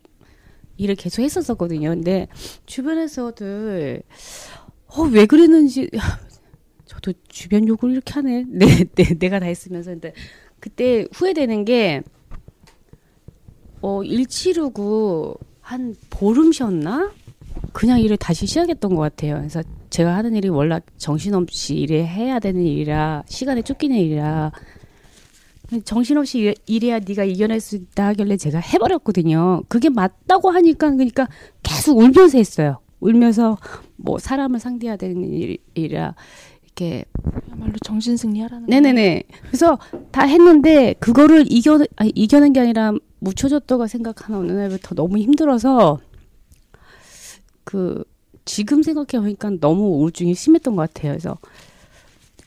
일을 0.78 0.96
계속 0.96 1.24
했었었거든요. 1.24 1.90
근데 1.90 2.28
주변에서들 2.68 4.04
어, 4.86 5.02
왜 5.02 5.26
그랬는지 5.26 5.90
야, 5.96 6.20
저도 6.86 7.14
주변 7.28 7.68
욕을 7.68 7.92
이렇게 7.92 8.14
하네. 8.14 8.46
네, 8.48 8.84
네, 8.96 9.18
내가 9.18 9.40
다 9.40 9.48
했으면서 9.48 9.90
근데 9.92 10.14
그때 10.60 11.08
후회되는 11.14 11.66
게 11.66 12.04
어, 13.82 14.04
일 14.04 14.28
치르고 14.28 15.40
한 15.62 15.96
보름 16.12 16.52
쉬었나? 16.52 17.12
그냥 17.74 18.00
일을 18.00 18.18
다시 18.18 18.46
시작했던 18.46 18.96
것 18.96 19.02
같아요. 19.02 19.38
그래서 19.38 19.64
제가 19.90 20.16
하는 20.16 20.36
일이 20.36 20.48
원래 20.48 20.80
정신없이 20.98 21.76
일해 21.76 22.06
해야 22.06 22.40
되는 22.40 22.62
일이라 22.62 23.24
시간에 23.28 23.64
쫓기는 23.64 23.96
일이라 23.98 24.52
정신없이 25.84 26.40
일- 26.40 26.56
일해야 26.66 27.00
네가 27.00 27.24
이겨낼 27.26 27.60
수 27.60 27.76
있다 27.76 28.08
하길래 28.08 28.38
제가 28.38 28.60
해버렸거든요. 28.60 29.64
그게 29.68 29.90
맞다고 29.90 30.50
하니까 30.50 30.92
그러니까 30.92 31.28
계속 31.64 31.98
울면서 31.98 32.38
했어요. 32.38 32.80
울면서 33.00 33.58
뭐 33.98 34.18
사람을 34.18 34.60
상대해야 34.60 34.96
되는 34.98 35.24
일- 35.24 35.58
일이라 35.76 36.16
이렇게 36.64 37.04
그야말로 37.46 37.74
정신 37.84 38.16
승리하라는. 38.18 38.68
네네네. 38.68 39.24
그래서 39.48 39.78
다 40.12 40.24
했는데 40.24 40.94
그거를 41.00 41.46
이겨 41.50 41.84
아니, 41.98 42.12
이겨낸 42.16 42.54
게 42.54 42.60
아니라 42.62 42.94
묻혀줬다가 43.20 43.88
생각하는 43.88 44.40
어느 44.40 44.52
날부터 44.52 44.96
너무 44.96 45.18
힘들어서 45.18 46.00
그 47.64 48.04
지금 48.46 48.82
생각해 48.84 49.22
보니까 49.22 49.50
너무 49.60 49.84
우울증이 50.00 50.34
심했던 50.34 50.76
것 50.78 50.94
같아요. 50.94 51.12
그래서 51.12 51.38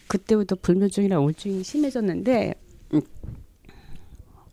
그때부터 0.08 0.56
불면증이랑 0.62 1.22
우울증이 1.22 1.62
심해졌는데 1.62 2.54
음, 2.56 2.69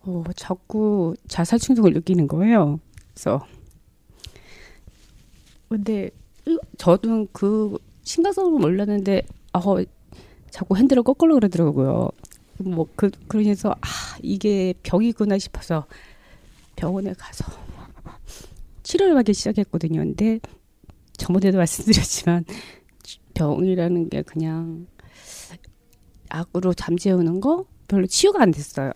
어, 0.02 0.24
자꾸 0.36 1.14
자살 1.28 1.58
충동을 1.58 1.92
느끼는 1.92 2.28
거예요. 2.28 2.80
그래서 3.14 3.46
근데 5.68 6.10
이- 6.46 6.58
저도 6.78 7.26
그 7.32 7.76
심각성을 8.04 8.58
몰랐는데 8.58 9.22
아 9.52 9.60
자꾸 10.50 10.76
핸들을 10.76 11.02
거꾸로 11.02 11.34
그러더라고요. 11.34 12.10
뭐 12.60 12.86
그 12.96 13.10
그러면서 13.28 13.70
아 13.80 13.86
이게 14.22 14.74
병이구나 14.82 15.38
싶어서 15.38 15.86
병원에 16.76 17.12
가서 17.12 17.44
치료를 18.82 19.14
받기 19.14 19.34
시작했거든요. 19.34 20.00
근데 20.00 20.40
저번에도 21.18 21.58
말씀드렸지만 21.58 22.44
병이라는 23.34 24.08
게 24.08 24.22
그냥 24.22 24.86
약으로 26.32 26.72
잠재우는 26.74 27.40
거 27.40 27.66
별로 27.88 28.06
치유가 28.06 28.42
안 28.42 28.50
됐어요. 28.50 28.92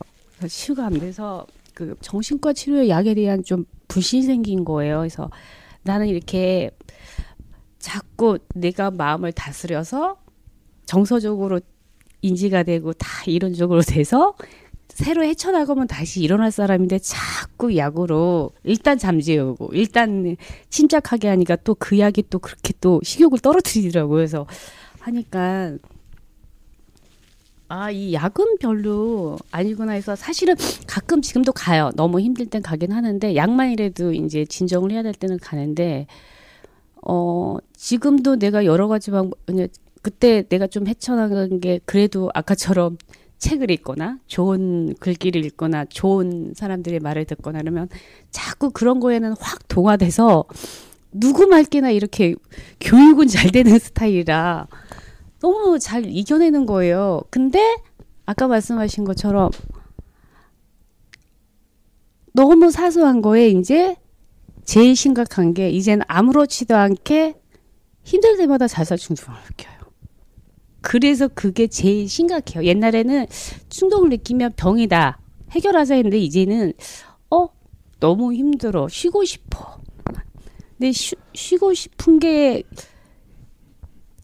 치유가 0.48 0.86
안 0.86 0.98
돼서 0.98 1.46
그 1.74 1.96
정신과 2.00 2.52
치료의 2.52 2.88
약에 2.88 3.14
대한 3.14 3.42
좀 3.42 3.64
불신이 3.88 4.22
생긴 4.22 4.64
거예요. 4.64 4.98
그래서 4.98 5.30
나는 5.82 6.06
이렇게 6.08 6.70
자꾸 7.78 8.38
내가 8.54 8.90
마음을 8.90 9.32
다스려서 9.32 10.16
정서적으로 10.86 11.60
인지가 12.20 12.62
되고 12.62 12.92
다 12.92 13.08
이론적으로 13.26 13.82
돼서 13.82 14.34
새로 14.88 15.24
헤쳐나가면 15.24 15.86
다시 15.88 16.20
일어날 16.20 16.52
사람인데 16.52 16.98
자꾸 16.98 17.76
약으로 17.76 18.50
일단 18.62 18.98
잠재우고 18.98 19.70
일단 19.72 20.36
침착하게 20.68 21.28
하니까 21.28 21.56
또 21.56 21.74
그 21.74 21.98
약이 21.98 22.24
또 22.30 22.38
그렇게 22.38 22.74
또 22.80 23.00
식욕을 23.02 23.38
떨어뜨리더라고요. 23.40 24.16
그래서 24.16 24.46
하니까 25.00 25.76
아, 27.74 27.90
이 27.90 28.12
약은 28.12 28.58
별로 28.60 29.38
아니구나 29.50 29.92
해서 29.92 30.14
사실은 30.14 30.56
가끔 30.86 31.22
지금도 31.22 31.52
가요. 31.52 31.90
너무 31.96 32.20
힘들 32.20 32.44
땐 32.44 32.60
가긴 32.60 32.92
하는데 32.92 33.34
약만이라도 33.34 34.12
이제 34.12 34.44
진정을 34.44 34.90
해야 34.90 35.02
될 35.02 35.14
때는 35.14 35.38
가는데 35.38 36.06
어, 37.00 37.56
지금도 37.74 38.36
내가 38.36 38.66
여러 38.66 38.88
가지 38.88 39.10
방법 39.10 39.38
그때 40.02 40.42
내가 40.42 40.66
좀 40.66 40.86
헤쳐나간 40.86 41.60
게 41.60 41.80
그래도 41.86 42.30
아까처럼 42.34 42.98
책을 43.38 43.70
읽거나 43.70 44.18
좋은 44.26 44.94
글귀를 45.00 45.42
읽거나 45.46 45.86
좋은 45.86 46.52
사람들의 46.54 47.00
말을 47.00 47.24
듣거나 47.24 47.60
그러면 47.60 47.88
자꾸 48.30 48.70
그런 48.70 49.00
거에는 49.00 49.32
확 49.40 49.66
동화돼서 49.68 50.44
누구 51.10 51.46
말기나 51.46 51.90
이렇게 51.90 52.34
교육은 52.80 53.28
잘 53.28 53.50
되는 53.50 53.78
스타일이라 53.80 54.66
너무 55.42 55.78
잘 55.80 56.06
이겨내는 56.06 56.66
거예요. 56.66 57.20
근데 57.28 57.76
아까 58.24 58.46
말씀하신 58.46 59.04
것처럼 59.04 59.50
너무 62.32 62.70
사소한 62.70 63.20
거에 63.20 63.48
이제 63.48 63.96
제일 64.64 64.94
심각한 64.94 65.52
게 65.52 65.68
이제는 65.68 66.04
아무렇지도 66.06 66.76
않게 66.76 67.34
힘들 68.04 68.36
때마다 68.36 68.68
자살 68.68 68.96
충동을 68.96 69.38
느껴요. 69.50 69.82
그래서 70.80 71.26
그게 71.26 71.66
제일 71.66 72.08
심각해요. 72.08 72.64
옛날에는 72.64 73.26
충동을 73.68 74.10
느끼면 74.10 74.52
병이다. 74.56 75.18
해결하자 75.50 75.96
했는데 75.96 76.18
이제는 76.18 76.72
어 77.30 77.48
너무 77.98 78.32
힘들어. 78.32 78.88
쉬고 78.88 79.24
싶어. 79.24 79.80
근데 80.78 80.92
쉬, 80.92 81.16
쉬고 81.34 81.74
싶은 81.74 82.20
게 82.20 82.62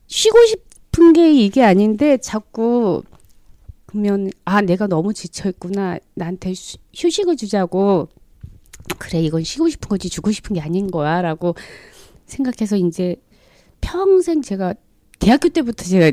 쉬고 0.07 0.47
싶 0.47 0.68
은게 0.99 1.33
이게 1.33 1.63
아닌데 1.63 2.17
자꾸 2.19 3.03
그러면 3.87 4.31
아 4.45 4.61
내가 4.61 4.87
너무 4.87 5.15
지쳐 5.15 5.49
있구나. 5.49 5.99
나한테 6.15 6.51
휴- 6.53 6.79
휴식을 6.95 7.37
주자고. 7.37 8.09
그래 8.99 9.21
이건 9.23 9.43
쉬고 9.45 9.69
싶은 9.69 9.89
거지 9.89 10.09
주고 10.09 10.31
싶은 10.33 10.55
게 10.55 10.61
아닌 10.61 10.91
거야라고 10.91 11.55
생각해서 12.27 12.77
이제 12.77 13.17
평생 13.81 14.41
제가 14.43 14.75
대학교 15.19 15.49
때부터 15.49 15.85
제가 15.85 16.13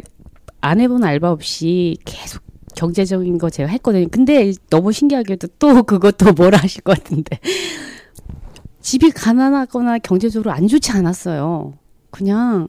안 0.62 0.80
해본 0.82 1.04
알바 1.04 1.32
없이 1.32 1.98
계속 2.06 2.42
경제적인 2.76 3.38
거 3.38 3.50
제가 3.50 3.70
했거든요. 3.70 4.08
근데 4.12 4.52
너무 4.70 4.92
신기하게도 4.92 5.48
또 5.60 5.84
그것도 5.84 6.34
뭐라 6.34 6.58
하실 6.58 6.82
것 6.82 6.98
같은데 6.98 7.40
집이 8.82 9.12
가난하거나 9.12 10.00
경제적으로 10.00 10.52
안 10.52 10.68
좋지 10.68 10.92
않았어요. 10.92 11.74
그냥 12.12 12.68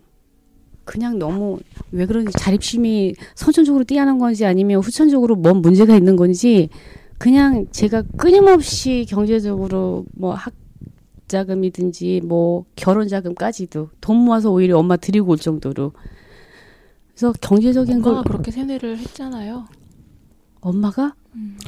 그냥 0.87 1.19
너무 1.19 1.59
왜 1.93 2.07
그런지 2.07 2.33
자립심이 2.39 3.15
선천적으로 3.35 3.85
뛰어난 3.85 4.19
건지 4.19 4.47
아니면 4.47 4.81
후천적으로 4.81 5.37
뭔 5.37 5.61
문제가 5.61 5.95
있는 5.95 6.17
건지 6.17 6.71
그냥 7.19 7.67
제가 7.71 8.03
끊임없이 8.17 9.05
경제적으로 9.07 10.07
뭐 10.15 10.35
학 10.35 10.55
자금이든지 11.29 12.21
뭐 12.25 12.65
결혼 12.77 13.09
자금까지도 13.09 13.91
돈 14.01 14.17
모아서 14.19 14.53
오히려 14.53 14.79
엄마 14.79 14.97
드리고 14.97 15.33
올 15.33 15.39
정도로 15.39 15.93
그래서 17.09 17.33
경제적인 17.41 18.01
걸 18.01 18.13
엄마가 18.13 18.29
그렇게 18.29 18.53
세뇌를 18.53 18.99
했잖아요. 18.99 19.67
엄마가 20.61 21.15
음. 21.35 21.59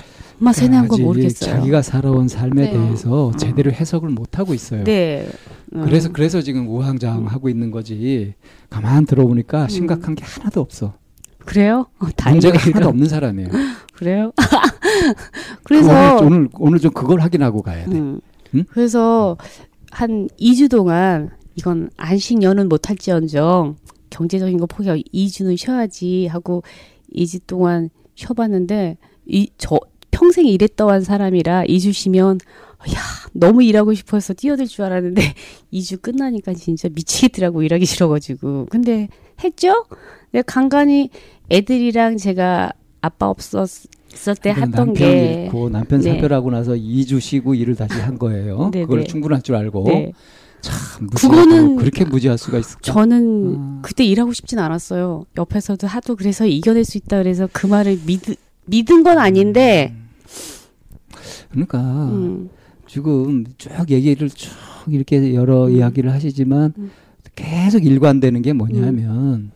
엄마 0.40 0.53
세뇌한 0.53 0.88
거 0.88 0.94
아직 0.94 1.03
모르겠어요. 1.03 1.51
자기가 1.55 1.83
살아온 1.83 2.29
삶에 2.29 2.62
네. 2.66 2.70
대해서 2.72 3.33
제대로 3.37 3.72
해석을 3.72 4.09
못 4.11 4.38
하고 4.38 4.55
있어요. 4.55 4.85
네. 4.85 5.29
음. 5.74 5.83
그래서 5.85 6.11
그래서 6.12 6.40
지금 6.42 6.68
우왕좌왕하고 6.68 7.48
있는 7.48 7.70
거지. 7.70 8.35
가만 8.70 9.05
들어보니까 9.07 9.64
음. 9.64 9.68
심각한 9.68 10.14
게 10.14 10.24
하나도 10.24 10.61
없어. 10.61 10.94
그래요? 11.44 11.87
어, 11.98 12.07
문제가. 12.31 12.59
하나도 12.59 12.88
없는 12.88 13.09
사람이에요. 13.09 13.48
그래요? 13.94 14.33
그래서 15.64 16.16
오늘, 16.18 16.27
오늘 16.27 16.48
오늘 16.59 16.79
좀 16.79 16.92
그걸 16.92 17.20
확인하고 17.20 17.62
가야 17.62 17.87
돼. 17.87 17.98
음. 17.98 18.20
응? 18.55 18.64
그래서 18.68 19.37
한 19.90 20.29
2주 20.40 20.70
동안 20.70 21.31
이건 21.57 21.90
안식년은 21.96 22.68
못할지언정 22.68 23.77
경제적인 24.11 24.59
거 24.59 24.66
포기하고 24.66 25.01
2주는 25.12 25.57
쉬어야지 25.57 26.27
하고 26.27 26.62
2주 27.14 27.40
동안 27.46 27.90
쉬어봤는데 28.14 28.96
이 29.27 29.48
저 29.59 29.79
평생 30.10 30.46
일했던 30.46 31.02
사람이라 31.02 31.64
2주 31.64 31.92
쉬면 31.92 32.38
야 32.94 33.00
너무 33.32 33.62
일하고 33.62 33.94
싶어서 33.94 34.34
뛰어들 34.34 34.66
줄 34.66 34.84
알았는데 34.84 35.22
2주 35.72 36.00
끝나니까 36.00 36.54
진짜 36.54 36.88
미치겠더라고 36.92 37.62
일하기 37.62 37.84
싫어가지고 37.84 38.66
근데 38.70 39.08
했죠? 39.42 39.84
내가 40.32 40.42
간간히 40.46 41.10
애들이랑 41.50 42.16
제가 42.16 42.72
아빠 43.00 43.28
없었을 43.28 44.34
때 44.42 44.50
했던 44.50 44.70
남편 44.70 44.94
게 44.94 45.44
잃고 45.44 45.70
남편 45.70 46.00
네. 46.00 46.14
사별하고 46.14 46.50
나서 46.50 46.72
2주 46.72 47.20
쉬고 47.20 47.54
일을 47.54 47.76
다시 47.76 48.00
한 48.00 48.18
거예요. 48.18 48.70
네, 48.72 48.82
그걸 48.82 49.00
네. 49.00 49.06
충분할 49.06 49.42
줄 49.42 49.54
알고 49.54 49.84
네. 49.86 50.12
참 50.60 51.06
그거는 51.08 51.76
그렇게 51.76 52.04
무지할 52.04 52.36
수가 52.36 52.59
있을까? 52.59 52.80
저는 52.82 53.56
아. 53.56 53.78
그때 53.82 54.04
일하고 54.04 54.32
싶진 54.32 54.59
않았어요. 54.59 55.24
옆에서도 55.36 55.86
하도 55.86 56.16
그래서 56.16 56.46
이겨낼 56.46 56.84
수 56.84 56.98
있다 56.98 57.18
그래서 57.18 57.48
그 57.52 57.66
말을 57.66 58.00
믿, 58.04 58.20
믿은 58.68 59.02
건 59.02 59.18
아닌데, 59.18 59.94
그러니까 61.50 61.78
음, 62.10 62.50
지금 62.86 63.44
쭉 63.56 63.70
얘기를 63.90 64.28
쭉 64.28 64.50
이렇게 64.88 65.34
여러 65.34 65.66
음. 65.66 65.72
이야기를 65.72 66.12
하시지만 66.12 66.74
음. 66.78 66.90
계속 67.34 67.84
일관되는 67.84 68.42
게 68.42 68.52
뭐냐면 68.52 69.52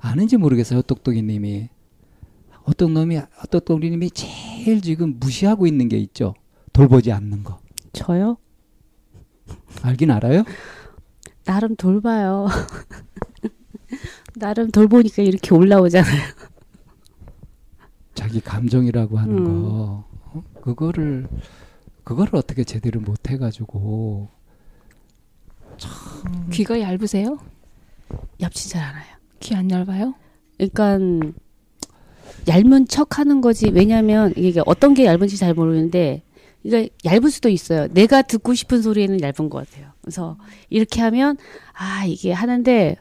아는지 0.00 0.36
모르겠어요 0.36 0.82
똑똑이님이 0.82 1.68
어떤 2.64 2.94
놈이 2.94 3.18
똑똑이님이 3.50 4.10
제일 4.10 4.80
지금 4.82 5.16
무시하고 5.18 5.66
있는 5.66 5.88
게 5.88 5.98
있죠 5.98 6.34
돌보지 6.72 7.10
않는 7.12 7.42
거 7.42 7.58
저요? 7.92 8.36
알긴 9.82 10.10
알아요? 10.10 10.44
나름 11.44 11.76
돌봐요. 11.76 12.46
나름 14.36 14.70
돌보니까 14.70 15.22
이렇게 15.22 15.54
올라오잖아요. 15.54 16.22
자기 18.18 18.40
감정이라고 18.40 19.16
하는 19.16 19.38
음. 19.38 19.44
거 19.44 20.04
어? 20.32 20.42
그거를 20.60 21.28
그거를 22.02 22.34
어떻게 22.34 22.64
제대로 22.64 23.00
못 23.00 23.30
해가지고 23.30 24.28
귀가 26.50 26.80
얇으세요? 26.80 27.38
얇진 28.40 28.72
잘 28.72 28.82
않아요. 28.82 29.04
귀 29.38 29.54
안 29.54 29.70
얇아요? 29.70 30.14
그러니까 30.56 30.98
얇은 32.48 32.88
척 32.88 33.20
하는 33.20 33.40
거지. 33.40 33.70
왜냐면 33.70 34.32
이게 34.36 34.60
어떤 34.66 34.94
게 34.94 35.04
얇은지 35.04 35.36
잘 35.36 35.54
모르는데 35.54 36.22
이게 36.64 36.88
얇을 37.04 37.30
수도 37.30 37.48
있어요. 37.48 37.86
내가 37.92 38.22
듣고 38.22 38.52
싶은 38.54 38.82
소리에는 38.82 39.20
얇은 39.20 39.48
것 39.48 39.64
같아요. 39.70 39.92
그래서 40.00 40.36
이렇게 40.70 41.00
하면 41.02 41.36
아 41.72 42.04
이게 42.04 42.32
하는데 42.32 42.96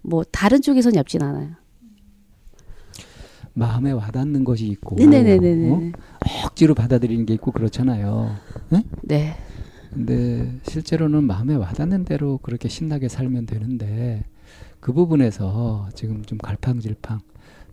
뭐 0.00 0.24
다른 0.24 0.62
쪽에선 0.62 0.94
얇진 0.94 1.22
않아요. 1.22 1.50
마음에 3.54 3.92
와닿는 3.92 4.44
것이 4.44 4.66
있고 4.68 4.96
네네네네네. 4.96 5.70
어? 5.70 5.92
억지로 6.44 6.74
받아들이는 6.74 7.26
게 7.26 7.34
있고 7.34 7.52
그렇잖아요. 7.52 8.34
네. 9.02 9.34
근데 9.92 10.58
실제로는 10.62 11.24
마음에 11.24 11.54
와닿는 11.54 12.04
대로 12.04 12.38
그렇게 12.38 12.68
신나게 12.68 13.08
살면 13.08 13.44
되는데 13.46 14.24
그 14.80 14.92
부분에서 14.92 15.88
지금 15.94 16.22
좀 16.22 16.38
갈팡질팡 16.38 17.20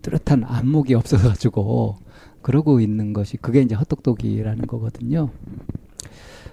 뚜렷한 0.01 0.43
안목이 0.45 0.93
없어가지고 0.95 1.97
그러고 2.41 2.81
있는 2.81 3.13
것이 3.13 3.37
그게 3.37 3.61
이제 3.61 3.75
헛똑똑이라는 3.75 4.67
거거든요. 4.67 5.29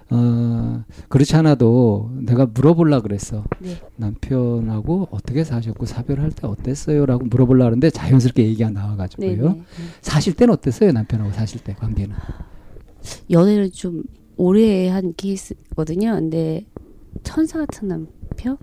어, 0.09 0.83
그렇지 1.09 1.35
않아도 1.35 2.11
내가 2.21 2.45
물어보려 2.45 3.01
그랬어. 3.01 3.43
네. 3.59 3.77
남편하고 3.97 5.09
어떻게 5.11 5.43
사셨고 5.43 5.85
사별할 5.85 6.31
때 6.31 6.47
어땠어요? 6.47 7.05
라고 7.05 7.25
물어보려 7.25 7.65
하는데 7.65 7.89
자연스럽게 7.89 8.43
얘기가 8.45 8.69
나와가지고요. 8.69 9.49
네. 9.49 9.53
네. 9.55 9.61
사실 10.01 10.33
때는 10.33 10.53
어땠어요? 10.53 10.91
남편하고 10.93 11.31
사실 11.33 11.61
때 11.61 11.73
관계는. 11.73 12.15
연애를 13.29 13.69
좀 13.71 14.03
오래 14.37 14.87
한 14.89 15.13
케이스거든요. 15.15 16.11
근데 16.15 16.65
천사 17.23 17.59
같은 17.59 17.87
남편? 17.89 18.57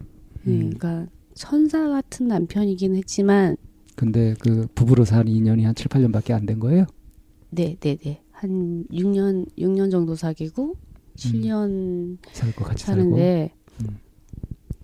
네, 0.45 0.53
음. 0.53 0.71
그러니까 0.77 1.07
천사 1.35 1.89
같은 1.89 2.29
남편이긴 2.29 2.97
했지만 2.97 3.57
근데 3.97 4.35
그 4.41 4.67
부부로 4.75 5.05
산 5.05 5.29
인연이 5.29 5.65
한 5.65 5.75
7, 5.75 5.89
8년밖에 5.89 6.33
안 6.33 6.47
된 6.47 6.59
거예요? 6.59 6.87
네, 7.51 7.77
네, 7.81 7.97
네. 7.97 8.23
한 8.33 8.85
6년 8.91 9.47
6년 9.59 9.91
정도 9.91 10.15
사귀고 10.17 10.75
7년 11.17 12.19
살고 12.33 12.65
같이. 12.65 12.85
사는데 12.85 13.51
음. 13.81 13.99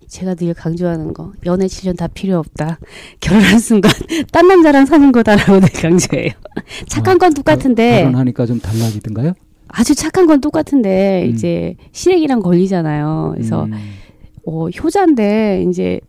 제가 0.07 0.35
늘 0.35 0.53
강조하는 0.53 1.13
거 1.13 1.31
연애 1.45 1.65
7년 1.67 1.97
다 1.97 2.07
필요 2.07 2.37
없다. 2.37 2.79
결혼한 3.21 3.59
순간 3.59 3.91
딴 4.31 4.47
남자랑 4.47 4.85
사는 4.85 5.11
거다라고 5.11 5.59
늘 5.59 5.69
강조해요. 5.69 6.31
착한 6.87 7.15
아, 7.15 7.17
건 7.17 7.33
똑같은데 7.33 7.99
결혼하니까 8.01 8.45
좀 8.45 8.59
달라지던가요? 8.59 9.33
아주 9.69 9.95
착한 9.95 10.27
건 10.27 10.41
똑같은데 10.41 11.25
음. 11.25 11.29
이제 11.31 11.75
시댁이랑 11.93 12.41
걸리잖아요. 12.41 13.31
그래서 13.35 13.63
음. 13.65 13.73
어, 14.45 14.67
효자인데 14.69 15.65
이제 15.69 16.01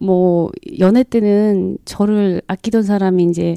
뭐 0.00 0.50
연애 0.78 1.02
때는 1.04 1.78
저를 1.84 2.42
아끼던 2.46 2.82
사람이 2.82 3.24
이제 3.24 3.56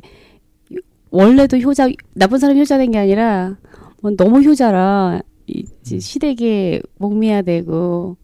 원래도 1.09 1.57
효자 1.57 1.89
나쁜 2.13 2.37
사람이 2.39 2.59
효자된 2.59 2.91
게 2.91 2.97
아니라 2.99 3.57
뭐 4.01 4.11
너무 4.15 4.41
효자라 4.41 5.21
이제 5.47 5.99
시댁에 5.99 6.81
목매야 6.97 7.41
되고 7.41 8.17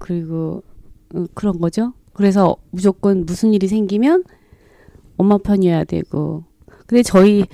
그리고 0.00 0.62
어, 1.14 1.24
그런 1.34 1.58
거죠. 1.58 1.92
그래서 2.12 2.56
무조건 2.70 3.24
무슨 3.26 3.52
일이 3.52 3.66
생기면 3.68 4.24
엄마 5.16 5.38
편이어야 5.38 5.84
되고 5.84 6.44
근데 6.86 7.02
저희 7.02 7.44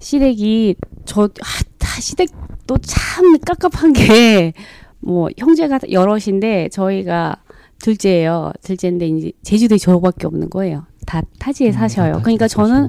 시댁이 0.00 0.74
저 1.04 1.24
아, 1.24 1.62
다 1.78 2.00
시댁도 2.00 2.78
참 2.78 3.38
깝깝한 3.38 3.92
게 3.92 4.52
뭐 5.00 5.28
형제가 5.36 5.78
여럿인데 5.90 6.68
저희가 6.70 7.36
둘째예요. 7.80 8.52
둘째인데 8.62 9.06
이제 9.08 9.32
제주도에 9.42 9.78
저밖에 9.78 10.26
없는 10.26 10.50
거예요. 10.50 10.86
다 11.06 11.22
타지에 11.38 11.68
음, 11.68 11.72
사셔요. 11.72 12.14
다 12.14 12.20
그러니까. 12.20 12.48
저는 12.48 12.88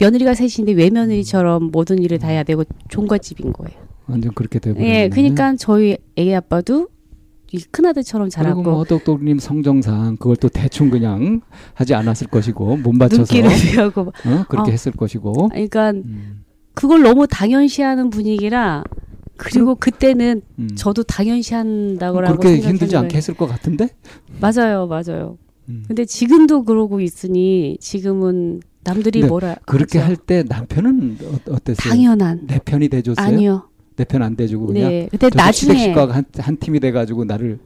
며느리가 0.00 0.34
셋인데 0.34 0.72
외며느리처럼 0.72 1.70
모든 1.70 2.02
일을 2.02 2.18
다 2.18 2.28
해야 2.28 2.42
되고 2.42 2.64
종갓집인 2.88 3.52
거예요. 3.52 3.83
완전 4.06 4.32
그렇게 4.34 4.58
되고. 4.58 4.80
예, 4.82 5.08
그러니까 5.08 5.54
저희 5.56 5.96
애 6.18 6.34
아빠도 6.34 6.88
이 7.52 7.58
큰아들처럼 7.70 8.28
그리고 8.28 8.34
자랐고 8.34 8.62
뭐 8.62 8.84
똑똑님 8.84 9.38
성정상 9.38 10.16
그걸 10.16 10.36
또 10.36 10.48
대충 10.48 10.90
그냥 10.90 11.40
하지 11.74 11.94
않았을 11.94 12.26
것이고 12.26 12.78
몸 12.78 12.98
받쳐서 12.98 13.32
눈길을 13.34 13.50
피하고 13.70 14.00
어? 14.02 14.44
그렇게 14.48 14.70
어. 14.70 14.72
했을 14.72 14.92
것이고. 14.92 15.48
그러니까 15.50 15.90
음, 15.90 16.44
그걸 16.74 17.02
너무 17.02 17.26
당연시하는 17.28 18.10
분위기라 18.10 18.82
그리고 19.36 19.74
그때는 19.76 20.42
음. 20.58 20.68
저도 20.76 21.02
당연시한다고 21.04 22.16
그렇게 22.18 22.58
힘들지 22.58 22.96
않게. 22.96 23.16
했을 23.16 23.34
것 23.34 23.46
같은데. 23.46 23.88
맞아요, 24.40 24.86
맞아요. 24.86 25.38
음. 25.68 25.84
근데 25.86 26.04
지금도 26.04 26.64
그러고 26.64 27.00
있으니 27.00 27.76
지금은 27.80 28.60
남들이 28.84 29.22
뭐라 29.24 29.54
그렇게. 29.64 29.98
할 29.98 30.16
때 30.16 30.42
남편은 30.46 31.18
어, 31.22 31.52
어땠어요? 31.54 31.90
당연한 31.90 32.46
내 32.46 32.58
편이 32.58 32.88
돼줬어요? 32.88 33.24
아니요. 33.26 33.68
내 33.96 34.04
편 34.04 34.22
안 34.22 34.36
돼주고 34.36 34.66
그냥 34.66 34.88
네. 34.88 35.08
저도 35.12 35.30
나중에 35.36 35.78
시댁식과 35.78 36.14
한, 36.14 36.24
한 36.38 36.56
팀이 36.56 36.80
돼가지고 36.80 37.24
나를 37.24 37.58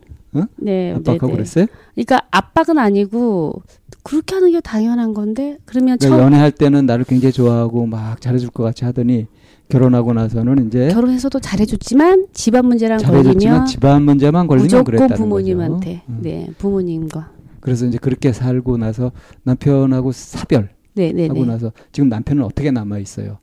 네, 0.57 0.93
압박하고 0.93 1.27
네, 1.27 1.33
네. 1.33 1.33
그랬어요? 1.37 1.67
그러니까 1.95 2.21
압박은 2.31 2.79
아니고 2.79 3.63
그렇게 4.03 4.35
하는 4.35 4.53
게 4.53 4.61
당연한 4.61 5.15
건데 5.15 5.57
그러면 5.65 5.97
그러니까 5.99 6.17
처음 6.19 6.27
연애할 6.27 6.53
때는 6.53 6.87
나를 6.87 7.05
굉장히 7.05 7.33
좋아하고 7.33 7.87
막 7.87 8.21
잘해줄 8.21 8.51
것 8.51 8.63
같이 8.63 8.85
하더니 8.85 9.27
결혼하고 9.69 10.13
나서는 10.13 10.67
이제 10.67 10.89
결혼해서도 10.89 11.41
잘해줬지만 11.41 12.27
집안 12.33 12.67
문제랑 12.67 12.99
걸리면 13.01 13.67
집안 13.67 14.03
문제만 14.03 14.47
걸리면 14.47 14.65
무조건 14.65 14.85
그랬다는 14.85 15.17
부모님한테 15.17 15.93
거죠. 15.95 16.03
음. 16.09 16.19
네 16.23 16.49
부모님과 16.59 17.33
그래서 17.61 17.87
이제 17.87 17.99
그렇게 17.99 18.33
살고 18.33 18.77
나서 18.79 19.13
남편하고 19.45 20.13
사별하고 20.13 20.69
네네네 20.95 21.45
나서 21.47 21.73
지금 21.93 22.09
남편은 22.09 22.45
어떻게 22.45 22.71
남아 22.71 22.99
있어요? 22.99 23.39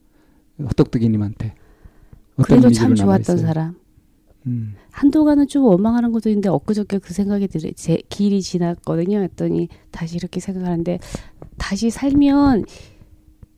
헛똑똑이님한테 0.64 1.46
어떤 1.48 1.64
그래도 2.44 2.70
참 2.72 2.94
남아 2.94 3.18
좋았던 3.18 3.38
있어요? 3.38 3.48
사람. 3.48 3.76
음. 4.48 4.76
한동안은 4.92 5.48
좀 5.48 5.66
원망하는 5.66 6.12
것도 6.12 6.30
있는데 6.30 6.50
엊그저께 6.50 7.00
그 7.00 7.14
생각이 7.14 7.48
들어 7.48 7.70
제 7.76 7.98
길이 8.10 8.42
지났거든요. 8.42 9.20
했더니 9.20 9.68
다시 9.92 10.16
이렇게 10.16 10.40
생각하는데 10.40 11.00
다시 11.58 11.90
살면 11.90 12.66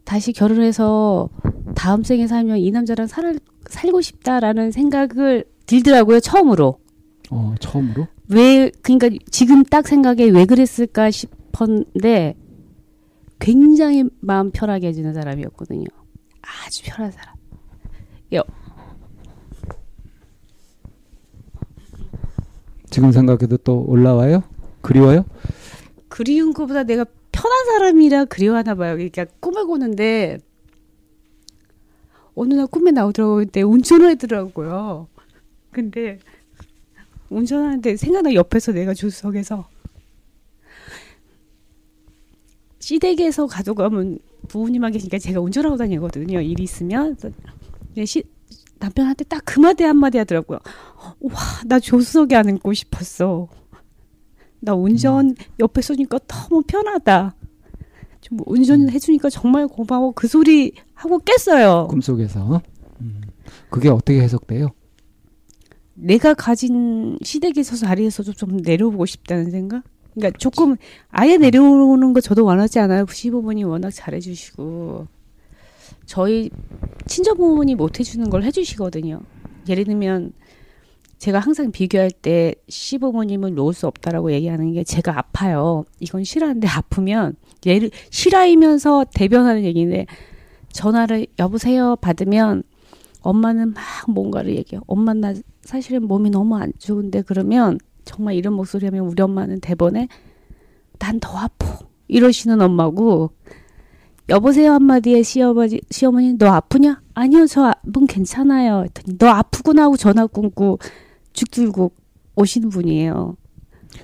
다시 0.04 0.32
결혼해서 0.32 1.30
다음 1.76 2.04
생에 2.04 2.28
살면 2.28 2.60
이 2.60 2.72
남자랑 2.72 3.08
살 3.08 3.38
살고 3.70 4.02
싶다라는 4.02 4.72
생각을 4.72 5.44
들더라고요 5.66 6.22
처음으로. 6.22 6.80
어 7.30 7.56
처음으로? 7.60 8.08
왜 8.30 8.72
그러니까 8.82 9.10
지금 9.30 9.64
딱 9.64 9.88
생각에 9.88 10.26
왜 10.26 10.46
그랬을까 10.46 11.12
싶었는데 11.12 12.36
굉장히 13.40 14.06
마음 14.22 14.52
편하게 14.52 14.88
해주는 14.88 15.14
사람이었거든요. 15.14 15.86
아주 16.42 16.84
편한 16.86 17.12
사람 17.12 17.36
지금 22.98 23.12
생각해도 23.12 23.58
또 23.58 23.86
올라와요? 23.88 24.42
그리워요? 24.82 25.24
그리운 26.08 26.52
것보다 26.52 26.82
내가 26.82 27.06
편한 27.32 27.66
사람이라 27.68 28.26
그리워하나 28.26 28.74
봐요. 28.74 28.96
그러니까 28.96 29.26
꿈을 29.40 29.68
꾸는데 29.68 30.40
어느 32.34 32.56
날 32.56 32.66
꿈에 32.66 32.90
나오더라고요. 32.90 33.46
운전을 33.68 34.10
하더라고요. 34.10 35.08
근데 35.70 36.18
운전하는데 37.30 37.98
생각나 37.98 38.34
옆에서 38.34 38.72
내가 38.72 38.96
조수석에서 38.96 39.70
시댁에서 42.80 43.46
가져가면 43.46 44.18
부모님만 44.48 44.92
계시니까 44.94 45.20
제가 45.20 45.40
운전하고 45.40 45.78
다니거든요. 45.78 46.42
일이 46.42 46.64
있으면 46.64 47.16
시, 48.06 48.24
남편한테 48.80 49.24
딱 49.26 49.42
그 49.46 49.60
마디 49.60 49.84
한마디 49.84 50.18
하더라고요. 50.18 50.60
와, 51.22 51.36
나 51.66 51.80
조수석에 51.80 52.36
앉고 52.36 52.74
싶었어. 52.74 53.48
나 54.60 54.74
운전 54.74 55.36
옆에 55.60 55.82
서니까 55.82 56.20
너무 56.28 56.62
편하다. 56.68 57.36
좀 58.22 58.40
운전해 58.46 59.00
주니까 59.00 59.30
정말 59.30 59.68
고마워. 59.68 60.12
그 60.12 60.28
소리 60.28 60.74
하고 60.94 61.20
깼어요. 61.20 61.88
꿈속에서 61.90 62.62
음. 63.02 63.22
그게 63.70 63.90
어떻게 63.90 64.22
해석돼요? 64.22 64.70
내가 65.94 66.34
가진 66.34 67.18
시댁에서 67.24 67.76
자리에서도 67.76 68.34
좀 68.34 68.58
내려오고 68.58 69.06
싶다는 69.06 69.50
생각? 69.50 69.84
그러니까 70.14 70.38
조금 70.40 70.76
아예 71.10 71.38
내려오는 71.38 72.14
거 72.14 72.22
저도 72.22 72.44
원하지 72.46 72.80
않아요. 72.80 73.06
시부모님 73.10 73.68
워낙 73.70 73.92
잘해주시고 73.92 75.08
저희 76.08 76.50
친정부모님이 77.06 77.76
못 77.76 78.00
해주는 78.00 78.28
걸 78.32 78.44
해주시거든요. 78.44 79.22
예를 79.70 79.84
들면 79.84 80.34
제가 81.20 81.40
항상 81.40 81.72
비교할 81.72 82.10
때 82.12 82.56
시부모님은 82.70 83.56
놓을 83.56 83.74
수 83.74 83.88
없다라고 83.88 84.32
얘기하는 84.32 84.74
게 84.74 84.84
제가 84.84 85.18
아파요. 85.18 85.84
이건 86.00 86.24
실화인데 86.24 86.68
아프면 86.68 87.36
예를 87.66 87.92
실화이면서 88.10 89.06
대변하는 89.14 89.64
얘기인데 89.64 90.06
전화를 90.72 91.28
여보세요 91.40 91.96
받으면 91.98 92.64
엄마는 93.22 93.74
막 93.74 93.84
뭔가를 94.08 94.56
얘기해요. 94.56 94.82
엄마 94.88 95.14
나 95.14 95.34
사실은 95.62 96.08
몸이 96.08 96.30
너무 96.30 96.56
안 96.56 96.72
좋은데 96.78 97.24
그러면 97.24 97.78
정말 98.06 98.36
이런 98.36 98.54
목소리 98.54 98.86
하면 98.86 99.02
우리 99.06 99.22
엄마는 99.22 99.60
대본에 99.60 100.08
난 101.00 101.20
더 101.20 101.38
아파. 101.38 101.80
이러시는 102.08 102.62
엄마고 102.62 103.32
여보세요 104.30 104.74
한마디에 104.74 105.24
시어머니 105.24 105.80
시어머니 105.90 106.34
너 106.38 106.48
아프냐? 106.48 107.02
아니요 107.14 107.46
저 107.48 107.74
몸 107.84 108.06
괜찮아요. 108.08 108.84
했더니 108.84 109.18
너 109.18 109.28
아프구나 109.28 109.84
하고 109.84 109.96
전화 109.98 110.28
끊고 110.28 110.80
죽 111.34 111.50
들고 111.52 111.92
오시는 112.36 112.70
분이에요. 112.70 113.38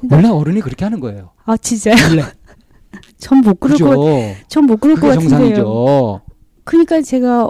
원래 0.10 0.30
어른이 0.30 0.62
그렇게 0.62 0.86
하는 0.86 1.00
거예요. 1.00 1.32
아 1.46 1.58
진짜요? 1.58 1.96
원래 2.10 2.24
전 3.18 3.42
못 3.42 3.60
그럴 3.60 3.74
그죠? 3.78 3.86
것, 3.86 4.36
전못 4.48 4.80
그럴 4.80 4.96
것 4.96 5.08
같은데요. 5.08 5.30
정상이죠. 5.30 6.22
그러니까 6.64 7.02
제가 7.02 7.50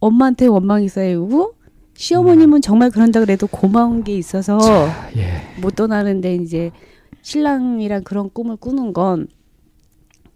엄마한테 0.00 0.46
원망이 0.46 0.88
쌓이고 0.88 1.54
음. 1.58 1.66
시어머님은 1.94 2.60
정말 2.62 2.90
그런다 2.90 3.20
그래도 3.20 3.46
고마운 3.46 4.04
게 4.04 4.16
있어서 4.16 4.58
예. 5.16 5.42
못 5.60 5.74
떠나는데 5.74 6.36
이제 6.36 6.70
신랑이랑 7.22 8.04
그런 8.04 8.30
꿈을 8.32 8.56
꾸는 8.56 8.92
건 8.92 9.28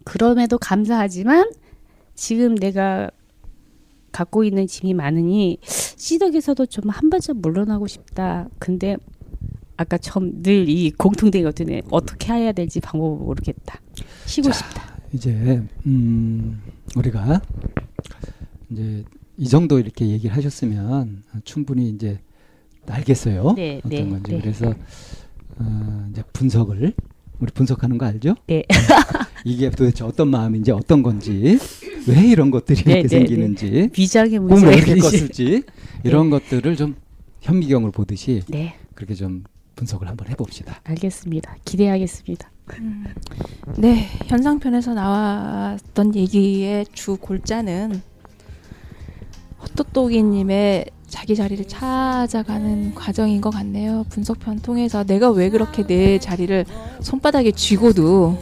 그럼에도 0.03 0.57
감사하지만 0.57 1.49
지금 2.21 2.53
내가 2.53 3.09
갖고 4.11 4.43
있는 4.43 4.67
짐이 4.67 4.93
많으니 4.93 5.57
시덕에서도 5.63 6.67
좀 6.67 6.91
한 6.91 7.09
발짝 7.09 7.37
물러나고 7.37 7.87
싶다. 7.87 8.47
근데 8.59 8.95
아까 9.75 9.97
처음 9.97 10.43
늘 10.43 10.67
이 10.69 10.91
공통된 10.91 11.43
것들은 11.43 11.81
어떻게 11.89 12.31
해야 12.31 12.51
될지 12.51 12.79
방법을 12.79 13.25
모르겠다. 13.25 13.79
쉬고 14.27 14.51
싶다. 14.51 14.95
이제 15.13 15.63
음, 15.87 16.61
우리가 16.95 17.41
이제 18.69 19.03
이 19.37 19.47
정도 19.47 19.79
이렇게 19.79 20.07
얘기를 20.07 20.35
하셨으면 20.35 21.23
충분히 21.43 21.89
이제 21.89 22.19
알겠어요. 22.87 23.53
네, 23.55 23.77
어떤 23.79 23.89
네, 23.89 24.09
건지. 24.09 24.31
네. 24.33 24.41
그래서 24.41 24.73
어, 25.57 26.07
이제 26.11 26.21
분석을 26.33 26.93
우리 27.41 27.51
분석하는 27.51 27.97
거 27.97 28.05
알죠? 28.05 28.35
네. 28.47 28.63
이게 29.43 29.69
도대체 29.71 30.03
어떤 30.03 30.29
마음인지 30.29 30.71
어떤 30.71 31.01
건지 31.01 31.57
왜 32.07 32.27
이런 32.27 32.51
것들이 32.51 32.83
네, 32.83 32.91
이렇게 32.91 33.07
네, 33.07 33.07
네. 33.07 33.07
생기는지 33.07 33.89
비장의 33.91 34.37
꿈을 34.39 34.47
문제가 34.53 34.71
어떻게 34.77 34.91
있는지. 34.91 35.17
꿨을지 35.17 35.63
이런 36.03 36.29
것들을 36.29 36.75
좀 36.75 36.95
현미경을 37.41 37.91
보듯이 37.91 38.41
네, 38.47 38.75
그렇게 38.93 39.15
좀 39.15 39.43
분석을 39.75 40.07
한번 40.07 40.29
해봅시다. 40.29 40.79
알겠습니다. 40.83 41.55
기대하겠습니다. 41.65 42.51
네, 43.77 44.07
현상편에서 44.27 44.93
나왔던 44.93 46.15
얘기의 46.15 46.85
주 46.93 47.17
골자는 47.17 48.01
헛똑똑이님의 49.61 50.85
자기 51.11 51.35
자리를 51.35 51.67
찾아가는 51.67 52.95
과정인 52.95 53.41
것 53.41 53.51
같네요. 53.51 54.05
분석편 54.09 54.61
통해서 54.61 55.03
내가 55.03 55.29
왜 55.29 55.49
그렇게 55.49 55.85
내 55.85 56.17
자리를 56.17 56.65
손바닥에 57.01 57.51
쥐고도 57.51 58.37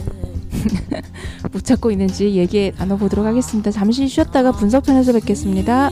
못 1.52 1.64
찾고 1.64 1.90
있는지 1.90 2.36
얘기 2.36 2.72
나눠보도록 2.78 3.26
하겠습니다. 3.26 3.70
잠시 3.72 4.06
쉬었다가 4.06 4.52
분석편에서 4.52 5.12
뵙겠습니다. 5.14 5.90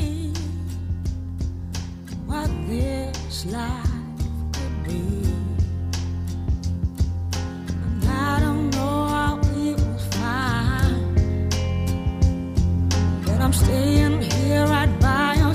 I'm 13.49 13.55
staying 13.55 14.21
here 14.21 14.67
right 14.67 15.01
by 15.01 15.48